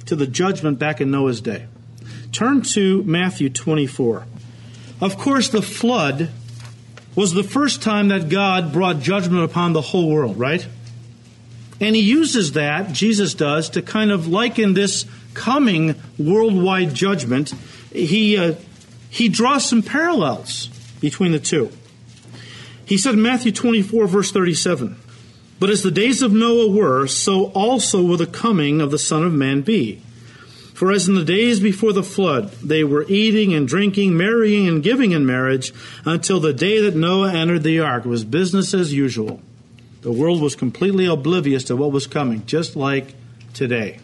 to 0.06 0.16
the 0.16 0.26
judgment 0.26 0.78
back 0.78 1.00
in 1.00 1.10
Noah's 1.10 1.40
day. 1.40 1.66
Turn 2.32 2.62
to 2.62 3.02
Matthew 3.04 3.50
24. 3.50 4.26
Of 5.00 5.18
course, 5.18 5.48
the 5.50 5.62
flood 5.62 6.30
was 7.14 7.34
the 7.34 7.42
first 7.42 7.82
time 7.82 8.08
that 8.08 8.28
God 8.28 8.72
brought 8.72 9.00
judgment 9.00 9.44
upon 9.44 9.74
the 9.74 9.82
whole 9.82 10.08
world, 10.10 10.38
right? 10.38 10.66
And 11.80 11.94
he 11.94 12.02
uses 12.02 12.52
that, 12.52 12.92
Jesus 12.92 13.34
does, 13.34 13.68
to 13.70 13.82
kind 13.82 14.10
of 14.10 14.28
liken 14.28 14.74
this 14.74 15.04
coming 15.34 15.96
worldwide 16.18 16.94
judgment. 16.94 17.52
He, 17.92 18.38
uh, 18.38 18.54
he 19.10 19.28
draws 19.28 19.68
some 19.68 19.82
parallels 19.82 20.68
between 21.00 21.32
the 21.32 21.38
two. 21.38 21.70
He 22.86 22.96
said 22.96 23.14
in 23.14 23.22
Matthew 23.22 23.52
24, 23.52 24.06
verse 24.06 24.32
37, 24.32 24.96
But 25.62 25.70
as 25.70 25.84
the 25.84 25.92
days 25.92 26.22
of 26.22 26.32
Noah 26.32 26.72
were, 26.72 27.06
so 27.06 27.52
also 27.52 28.02
will 28.02 28.16
the 28.16 28.26
coming 28.26 28.80
of 28.80 28.90
the 28.90 28.98
Son 28.98 29.22
of 29.22 29.32
Man 29.32 29.60
be. 29.60 30.02
For 30.74 30.90
as 30.90 31.06
in 31.06 31.14
the 31.14 31.24
days 31.24 31.60
before 31.60 31.92
the 31.92 32.02
flood, 32.02 32.50
they 32.54 32.82
were 32.82 33.06
eating 33.08 33.54
and 33.54 33.68
drinking, 33.68 34.16
marrying 34.16 34.66
and 34.66 34.82
giving 34.82 35.12
in 35.12 35.24
marriage, 35.24 35.72
until 36.04 36.40
the 36.40 36.52
day 36.52 36.80
that 36.80 36.96
Noah 36.96 37.32
entered 37.32 37.62
the 37.62 37.78
ark. 37.78 38.04
It 38.04 38.08
was 38.08 38.24
business 38.24 38.74
as 38.74 38.92
usual. 38.92 39.40
The 40.00 40.10
world 40.10 40.42
was 40.42 40.56
completely 40.56 41.06
oblivious 41.06 41.62
to 41.66 41.76
what 41.76 41.92
was 41.92 42.08
coming, 42.08 42.44
just 42.44 42.74
like 42.74 43.14
today. 43.54 44.00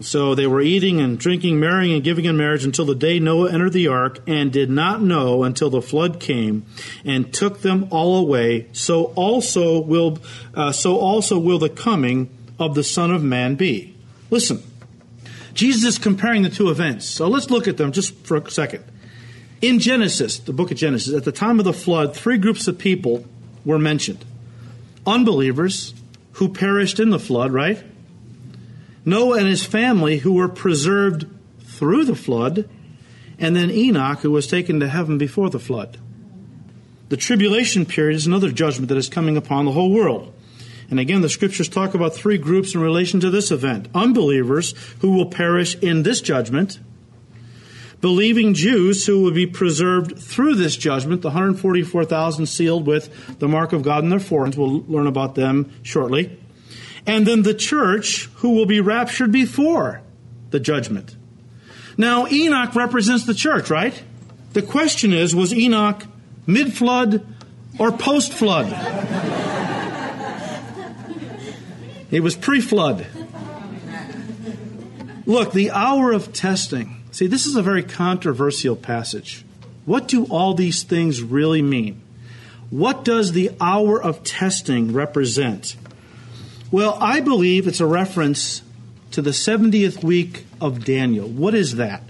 So 0.00 0.34
they 0.34 0.46
were 0.46 0.60
eating 0.62 1.00
and 1.00 1.18
drinking, 1.18 1.60
marrying 1.60 1.94
and 1.94 2.02
giving 2.02 2.24
in 2.24 2.36
marriage 2.36 2.64
until 2.64 2.86
the 2.86 2.94
day 2.94 3.18
Noah 3.18 3.52
entered 3.52 3.72
the 3.72 3.88
ark, 3.88 4.20
and 4.26 4.52
did 4.52 4.70
not 4.70 5.02
know 5.02 5.42
until 5.42 5.70
the 5.70 5.82
flood 5.82 6.20
came 6.20 6.64
and 7.04 7.32
took 7.32 7.60
them 7.60 7.88
all 7.90 8.16
away. 8.16 8.68
So 8.72 9.06
also 9.14 9.80
will, 9.80 10.18
uh, 10.54 10.72
so 10.72 10.96
also 10.96 11.38
will 11.38 11.58
the 11.58 11.68
coming 11.68 12.30
of 12.58 12.74
the 12.74 12.84
Son 12.84 13.10
of 13.10 13.22
Man 13.22 13.56
be. 13.56 13.94
Listen, 14.30 14.62
Jesus 15.54 15.84
is 15.84 15.98
comparing 15.98 16.42
the 16.42 16.50
two 16.50 16.70
events. 16.70 17.06
So 17.06 17.28
let's 17.28 17.50
look 17.50 17.68
at 17.68 17.76
them 17.76 17.92
just 17.92 18.14
for 18.26 18.36
a 18.36 18.50
second. 18.50 18.84
In 19.60 19.78
Genesis, 19.78 20.38
the 20.38 20.54
book 20.54 20.70
of 20.70 20.78
Genesis, 20.78 21.14
at 21.14 21.24
the 21.24 21.32
time 21.32 21.58
of 21.58 21.64
the 21.66 21.72
flood, 21.72 22.16
three 22.16 22.38
groups 22.38 22.66
of 22.66 22.78
people 22.78 23.26
were 23.64 23.78
mentioned 23.78 24.24
unbelievers 25.06 25.94
who 26.32 26.48
perished 26.48 27.00
in 27.00 27.10
the 27.10 27.18
flood, 27.18 27.52
right? 27.52 27.82
Noah 29.04 29.38
and 29.38 29.46
his 29.46 29.64
family 29.64 30.18
who 30.18 30.32
were 30.32 30.48
preserved 30.48 31.26
through 31.60 32.04
the 32.04 32.14
flood, 32.14 32.68
and 33.38 33.56
then 33.56 33.70
Enoch 33.70 34.20
who 34.20 34.30
was 34.30 34.46
taken 34.46 34.80
to 34.80 34.88
heaven 34.88 35.18
before 35.18 35.50
the 35.50 35.58
flood. 35.58 35.98
The 37.08 37.16
tribulation 37.16 37.86
period 37.86 38.16
is 38.16 38.26
another 38.26 38.52
judgment 38.52 38.88
that 38.88 38.98
is 38.98 39.08
coming 39.08 39.36
upon 39.36 39.64
the 39.64 39.72
whole 39.72 39.90
world. 39.90 40.32
And 40.90 40.98
again, 40.98 41.22
the 41.22 41.28
scriptures 41.28 41.68
talk 41.68 41.94
about 41.94 42.14
three 42.14 42.38
groups 42.38 42.74
in 42.74 42.80
relation 42.80 43.20
to 43.20 43.30
this 43.30 43.50
event 43.50 43.88
unbelievers 43.94 44.74
who 45.00 45.12
will 45.12 45.26
perish 45.26 45.76
in 45.76 46.02
this 46.02 46.20
judgment, 46.20 46.80
believing 48.00 48.54
Jews 48.54 49.06
who 49.06 49.22
will 49.22 49.30
be 49.30 49.46
preserved 49.46 50.18
through 50.18 50.56
this 50.56 50.76
judgment, 50.76 51.22
the 51.22 51.28
144,000 51.28 52.46
sealed 52.46 52.86
with 52.86 53.38
the 53.38 53.48
mark 53.48 53.72
of 53.72 53.82
God 53.82 54.02
in 54.02 54.10
their 54.10 54.20
foreheads. 54.20 54.56
We'll 54.56 54.84
learn 54.86 55.06
about 55.06 55.36
them 55.36 55.72
shortly. 55.82 56.39
And 57.10 57.26
then 57.26 57.42
the 57.42 57.54
church 57.54 58.26
who 58.36 58.50
will 58.50 58.66
be 58.66 58.80
raptured 58.80 59.32
before 59.32 60.00
the 60.50 60.60
judgment. 60.60 61.16
Now, 61.98 62.28
Enoch 62.28 62.76
represents 62.76 63.26
the 63.26 63.34
church, 63.34 63.68
right? 63.68 64.00
The 64.52 64.62
question 64.62 65.12
is 65.12 65.34
was 65.34 65.52
Enoch 65.52 66.04
mid 66.46 66.72
flood 66.72 67.26
or 67.80 67.90
post 67.90 68.32
flood? 68.32 68.68
It 72.12 72.20
was 72.22 72.36
pre 72.36 72.60
flood. 72.60 73.04
Look, 75.26 75.52
the 75.52 75.72
hour 75.72 76.12
of 76.12 76.32
testing. 76.32 77.02
See, 77.10 77.26
this 77.26 77.44
is 77.44 77.56
a 77.56 77.62
very 77.62 77.82
controversial 77.82 78.76
passage. 78.76 79.44
What 79.84 80.06
do 80.06 80.26
all 80.26 80.54
these 80.54 80.84
things 80.84 81.24
really 81.24 81.60
mean? 81.60 82.02
What 82.70 83.04
does 83.04 83.32
the 83.32 83.50
hour 83.60 84.00
of 84.00 84.22
testing 84.22 84.92
represent? 84.92 85.74
Well, 86.70 86.96
I 87.00 87.20
believe 87.20 87.66
it's 87.66 87.80
a 87.80 87.86
reference 87.86 88.62
to 89.10 89.22
the 89.22 89.30
70th 89.30 90.04
week 90.04 90.46
of 90.60 90.84
Daniel. 90.84 91.28
What 91.28 91.54
is 91.54 91.76
that? 91.76 92.02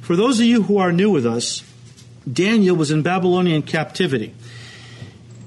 For 0.00 0.16
those 0.16 0.38
of 0.38 0.46
you 0.46 0.62
who 0.62 0.78
are 0.78 0.92
new 0.92 1.10
with 1.10 1.24
us, 1.24 1.62
Daniel 2.30 2.76
was 2.76 2.90
in 2.90 3.02
Babylonian 3.02 3.62
captivity. 3.62 4.34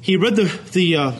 He 0.02 0.18
read 0.18 0.36
the, 0.36 0.46
the 0.72 0.96
uh, 0.96 1.12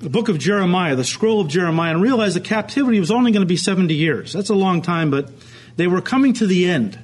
the 0.00 0.10
book 0.10 0.28
of 0.28 0.38
Jeremiah, 0.38 0.94
the 0.94 1.04
scroll 1.04 1.40
of 1.40 1.48
Jeremiah, 1.48 1.92
and 1.92 2.02
realized 2.02 2.36
the 2.36 2.40
captivity 2.40 3.00
was 3.00 3.10
only 3.10 3.32
going 3.32 3.42
to 3.42 3.46
be 3.46 3.56
70 3.56 3.94
years. 3.94 4.32
That's 4.32 4.50
a 4.50 4.54
long 4.54 4.80
time, 4.80 5.10
but 5.10 5.30
they 5.76 5.86
were 5.86 6.00
coming 6.00 6.34
to 6.34 6.46
the 6.46 6.68
end. 6.68 6.98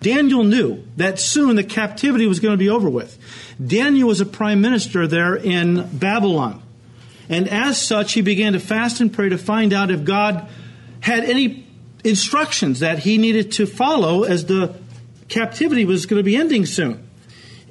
Daniel 0.00 0.42
knew 0.42 0.82
that 0.96 1.20
soon 1.20 1.54
the 1.54 1.62
captivity 1.62 2.26
was 2.26 2.40
going 2.40 2.52
to 2.52 2.58
be 2.58 2.68
over 2.68 2.90
with. 2.90 3.16
Daniel 3.64 4.08
was 4.08 4.20
a 4.20 4.26
prime 4.26 4.60
minister 4.60 5.06
there 5.06 5.36
in 5.36 5.88
Babylon. 5.96 6.61
And 7.32 7.48
as 7.48 7.80
such, 7.80 8.12
he 8.12 8.20
began 8.20 8.52
to 8.52 8.60
fast 8.60 9.00
and 9.00 9.10
pray 9.10 9.30
to 9.30 9.38
find 9.38 9.72
out 9.72 9.90
if 9.90 10.04
God 10.04 10.46
had 11.00 11.24
any 11.24 11.66
instructions 12.04 12.80
that 12.80 12.98
he 12.98 13.16
needed 13.16 13.52
to 13.52 13.64
follow 13.64 14.24
as 14.24 14.44
the 14.44 14.74
captivity 15.28 15.86
was 15.86 16.04
going 16.04 16.20
to 16.20 16.24
be 16.24 16.36
ending 16.36 16.66
soon. 16.66 17.08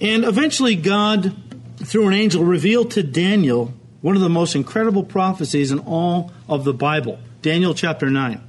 And 0.02 0.24
eventually, 0.24 0.76
God, 0.76 1.36
through 1.78 2.08
an 2.08 2.13
angel, 2.15 2.43
revealed 2.43 2.89
to 2.91 3.04
Daniel 3.04 3.71
one 4.02 4.15
of 4.15 4.24
the 4.24 4.30
most 4.30 4.56
incredible 4.56 5.04
prophecies 5.04 5.71
in 5.71 5.78
all 5.78 6.32
of 6.50 6.63
the 6.63 6.74
Bible, 6.74 7.19
Daniel 7.43 7.76
chapter 7.76 8.10
9. 8.10 8.41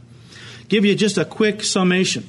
Give 0.69 0.87
you 0.87 0.95
just 0.95 1.19
a 1.19 1.27
quick 1.27 1.63
summation. 1.63 2.27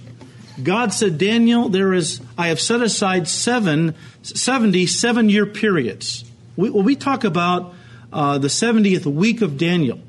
God 0.62 0.92
said, 0.92 1.18
Daniel, 1.18 1.70
there 1.70 1.94
is, 1.94 2.20
I 2.38 2.50
have 2.50 2.60
set 2.60 2.82
aside 2.82 3.30
seven, 3.30 3.96
70 4.24 4.88
seven 4.88 5.30
year 5.30 5.46
periods. 5.46 6.26
We, 6.58 6.70
when 6.70 6.84
we 6.84 6.98
talk 6.98 7.24
about 7.24 7.76
uh, 8.14 8.38
the 8.38 8.48
70th 8.48 9.06
week 9.06 9.42
of 9.42 9.58
Daniel, 9.58 10.00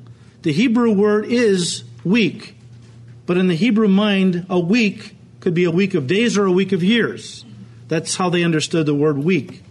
the 0.43 0.53
Hebrew 0.53 0.91
word 0.91 1.25
is 1.25 1.83
week. 2.03 2.55
But 3.25 3.37
in 3.37 3.47
the 3.47 3.55
Hebrew 3.55 3.87
mind, 3.87 4.45
a 4.49 4.59
week 4.59 5.15
could 5.39 5.55
be 5.55 5.63
a 5.63 5.71
week 5.71 5.95
of 5.95 6.07
days 6.07 6.37
or 6.37 6.45
a 6.45 6.51
week 6.51 6.71
of 6.71 6.83
years. 6.83 7.43
That's 7.87 8.15
how 8.15 8.29
they 8.29 8.43
understood 8.43 8.85
the 8.85 8.93
word 8.93 9.17
week. 9.17 9.63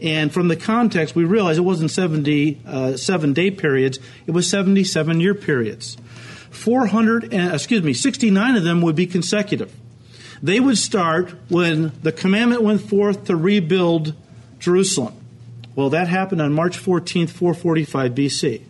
And 0.00 0.32
from 0.32 0.48
the 0.48 0.56
context, 0.56 1.14
we 1.16 1.24
realize 1.24 1.58
it 1.58 1.62
wasn't 1.62 1.90
70 1.90 2.60
uh, 2.66 2.96
seven 2.96 3.32
day 3.32 3.50
periods, 3.50 3.98
it 4.26 4.30
was 4.30 4.48
77 4.48 5.20
year 5.20 5.34
periods. 5.34 5.96
400, 6.50 7.32
and, 7.32 7.52
excuse 7.52 7.82
me, 7.82 7.92
69 7.92 8.56
of 8.56 8.64
them 8.64 8.80
would 8.82 8.96
be 8.96 9.06
consecutive. 9.06 9.74
They 10.42 10.60
would 10.60 10.78
start 10.78 11.34
when 11.48 11.92
the 12.02 12.12
commandment 12.12 12.62
went 12.62 12.80
forth 12.80 13.24
to 13.24 13.36
rebuild 13.36 14.14
Jerusalem. 14.58 15.17
Well, 15.78 15.90
that 15.90 16.08
happened 16.08 16.42
on 16.42 16.52
March 16.54 16.76
14th, 16.76 17.30
445 17.30 18.10
BC. 18.10 18.62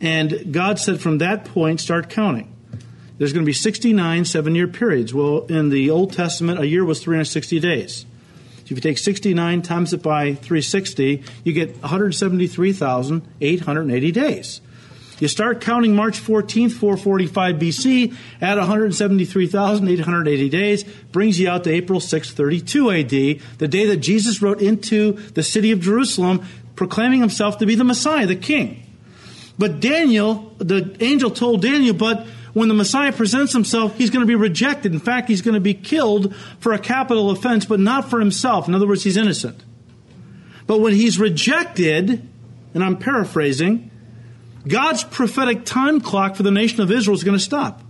And 0.00 0.54
God 0.54 0.78
said 0.78 1.02
from 1.02 1.18
that 1.18 1.44
point, 1.44 1.82
start 1.82 2.08
counting. 2.08 2.50
There's 3.18 3.34
going 3.34 3.44
to 3.44 3.46
be 3.46 3.52
69 3.52 4.24
seven 4.24 4.54
year 4.54 4.66
periods. 4.66 5.12
Well, 5.12 5.44
in 5.50 5.68
the 5.68 5.90
Old 5.90 6.14
Testament, 6.14 6.58
a 6.58 6.66
year 6.66 6.82
was 6.82 7.02
360 7.02 7.60
days. 7.60 8.06
So 8.56 8.62
if 8.62 8.70
you 8.70 8.80
take 8.80 8.96
69 8.96 9.60
times 9.60 9.92
it 9.92 10.02
by 10.02 10.32
360, 10.32 11.22
you 11.44 11.52
get 11.52 11.72
173,880 11.82 14.12
days. 14.12 14.62
You 15.18 15.28
start 15.28 15.62
counting 15.62 15.94
March 15.96 16.20
14th, 16.20 16.72
445 16.72 17.56
BC 17.56 18.14
at 18.40 18.58
173,880 18.58 20.48
days, 20.50 20.84
brings 20.84 21.40
you 21.40 21.48
out 21.48 21.64
to 21.64 21.70
April 21.70 22.00
632 22.00 22.90
AD, 22.90 23.08
the 23.58 23.68
day 23.68 23.86
that 23.86 23.96
Jesus 23.98 24.42
rode 24.42 24.60
into 24.60 25.12
the 25.12 25.42
city 25.42 25.72
of 25.72 25.80
Jerusalem, 25.80 26.44
proclaiming 26.74 27.20
himself 27.20 27.56
to 27.58 27.66
be 27.66 27.74
the 27.74 27.84
Messiah, 27.84 28.26
the 28.26 28.36
King. 28.36 28.82
But 29.58 29.80
Daniel, 29.80 30.54
the 30.58 30.94
angel 31.00 31.30
told 31.30 31.62
Daniel, 31.62 31.94
but 31.94 32.26
when 32.52 32.68
the 32.68 32.74
Messiah 32.74 33.12
presents 33.12 33.54
himself, 33.54 33.96
he's 33.96 34.10
going 34.10 34.20
to 34.20 34.26
be 34.26 34.34
rejected. 34.34 34.92
In 34.92 34.98
fact, 34.98 35.28
he's 35.28 35.40
going 35.40 35.54
to 35.54 35.60
be 35.60 35.72
killed 35.72 36.34
for 36.58 36.74
a 36.74 36.78
capital 36.78 37.30
offense, 37.30 37.64
but 37.64 37.80
not 37.80 38.10
for 38.10 38.20
himself. 38.20 38.68
In 38.68 38.74
other 38.74 38.86
words, 38.86 39.02
he's 39.02 39.16
innocent. 39.16 39.62
But 40.66 40.80
when 40.80 40.92
he's 40.92 41.18
rejected, 41.18 42.28
and 42.74 42.84
I'm 42.84 42.98
paraphrasing, 42.98 43.90
God's 44.66 45.04
prophetic 45.04 45.64
time 45.64 46.00
clock 46.00 46.36
for 46.36 46.42
the 46.42 46.50
nation 46.50 46.80
of 46.80 46.90
Israel 46.90 47.14
is 47.14 47.24
going 47.24 47.38
to 47.38 47.44
stop. 47.44 47.82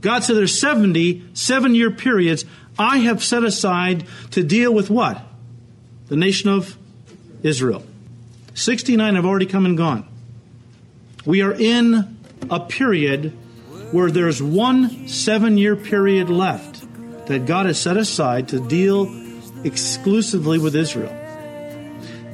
God 0.00 0.24
said 0.24 0.36
there's 0.36 0.58
70 0.58 1.24
seven 1.34 1.74
year 1.74 1.90
periods 1.90 2.44
I 2.78 2.98
have 2.98 3.22
set 3.22 3.44
aside 3.44 4.06
to 4.32 4.42
deal 4.42 4.72
with 4.72 4.90
what? 4.90 5.20
The 6.08 6.16
nation 6.16 6.50
of 6.50 6.76
Israel. 7.42 7.82
69 8.54 9.14
have 9.14 9.26
already 9.26 9.46
come 9.46 9.66
and 9.66 9.76
gone. 9.76 10.06
We 11.24 11.42
are 11.42 11.52
in 11.52 12.18
a 12.50 12.60
period 12.60 13.36
where 13.92 14.10
there's 14.10 14.42
one 14.42 15.08
seven 15.08 15.58
year 15.58 15.76
period 15.76 16.30
left 16.30 16.86
that 17.26 17.46
God 17.46 17.66
has 17.66 17.80
set 17.80 17.96
aside 17.96 18.48
to 18.48 18.66
deal 18.66 19.08
exclusively 19.64 20.58
with 20.58 20.74
Israel. 20.74 21.19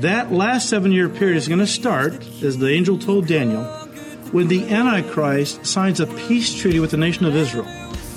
That 0.00 0.30
last 0.30 0.68
seven 0.68 0.92
year 0.92 1.08
period 1.08 1.38
is 1.38 1.48
going 1.48 1.60
to 1.60 1.66
start, 1.66 2.22
as 2.42 2.58
the 2.58 2.70
angel 2.70 2.98
told 2.98 3.26
Daniel, 3.26 3.64
when 4.30 4.46
the 4.46 4.68
Antichrist 4.68 5.64
signs 5.64 6.00
a 6.00 6.06
peace 6.06 6.54
treaty 6.54 6.80
with 6.80 6.90
the 6.90 6.98
nation 6.98 7.24
of 7.24 7.34
Israel. 7.34 7.66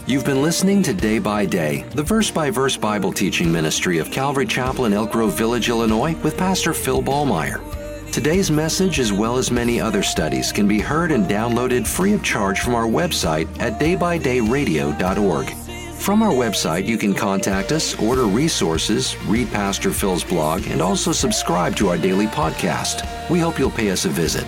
You've 0.06 0.26
been 0.26 0.42
listening 0.42 0.84
to 0.84 0.94
Day 0.94 1.20
by 1.20 1.46
Day, 1.46 1.84
the 1.92 2.04
verse 2.04 2.32
by 2.32 2.50
verse 2.50 2.76
Bible 2.76 3.13
teaching 3.13 3.50
ministry 3.50 4.00
of 4.00 4.12
Calvary 4.12 4.46
Chapel 4.46 4.86
in 4.86 4.94
Elk 4.94 5.12
Grove 5.12 5.38
Village, 5.38 5.70
Illinois, 5.70 6.15
with 6.22 6.38
Pastor 6.38 6.74
Phil 6.74 7.02
Ballmaier. 7.02 7.62
Today's 8.12 8.52
message, 8.52 9.00
as 9.00 9.13
well 9.13 9.38
as 9.38 9.50
many 9.50 9.80
other 9.80 10.04
studies, 10.04 10.52
can 10.52 10.68
be 10.68 10.80
heard 10.80 11.12
and 11.12 11.28
downloaded 11.28 11.88
free 11.88 12.12
of 12.12 12.24
charge 12.24 12.60
from 12.60 12.76
our 12.76 12.88
website 12.88 13.48
at 13.62 13.80
daybydayradio.org. 13.80 15.59
From 16.00 16.24
our 16.24 16.32
website, 16.32 16.88
you 16.88 16.98
can 16.98 17.14
contact 17.14 17.72
us, 17.72 18.00
order 18.00 18.24
resources, 18.24 19.16
read 19.26 19.52
Pastor 19.52 19.92
Phil's 19.92 20.24
blog, 20.24 20.66
and 20.68 20.82
also 20.82 21.12
subscribe 21.12 21.76
to 21.76 21.90
our 21.90 21.98
daily 21.98 22.26
podcast. 22.26 23.30
We 23.30 23.40
hope 23.40 23.60
you'll 23.60 23.70
pay 23.70 23.92
us 23.92 24.06
a 24.06 24.10
visit. 24.10 24.46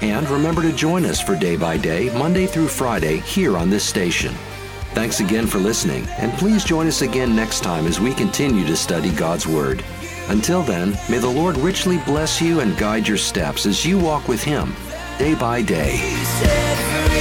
And 0.00 0.28
remember 0.28 0.62
to 0.62 0.72
join 0.72 1.04
us 1.04 1.20
for 1.20 1.36
Day 1.36 1.56
by 1.56 1.76
Day, 1.76 2.12
Monday 2.18 2.46
through 2.46 2.68
Friday, 2.68 3.18
here 3.18 3.56
on 3.56 3.70
this 3.70 3.84
station. 3.84 4.34
Thanks 4.94 5.20
again 5.20 5.46
for 5.46 5.58
listening, 5.58 6.06
and 6.18 6.32
please 6.32 6.64
join 6.64 6.86
us 6.86 7.02
again 7.02 7.36
next 7.36 7.60
time 7.60 7.86
as 7.86 8.00
we 8.00 8.14
continue 8.14 8.66
to 8.66 8.76
study 8.76 9.10
God's 9.10 9.46
Word. 9.46 9.84
Until 10.28 10.62
then, 10.62 10.98
may 11.10 11.18
the 11.18 11.28
Lord 11.28 11.56
richly 11.58 11.98
bless 11.98 12.40
you 12.40 12.60
and 12.60 12.76
guide 12.78 13.06
your 13.06 13.18
steps 13.18 13.66
as 13.66 13.84
you 13.84 13.98
walk 13.98 14.26
with 14.26 14.42
Him 14.42 14.74
day 15.18 15.34
by 15.34 15.62
day. 15.62 17.13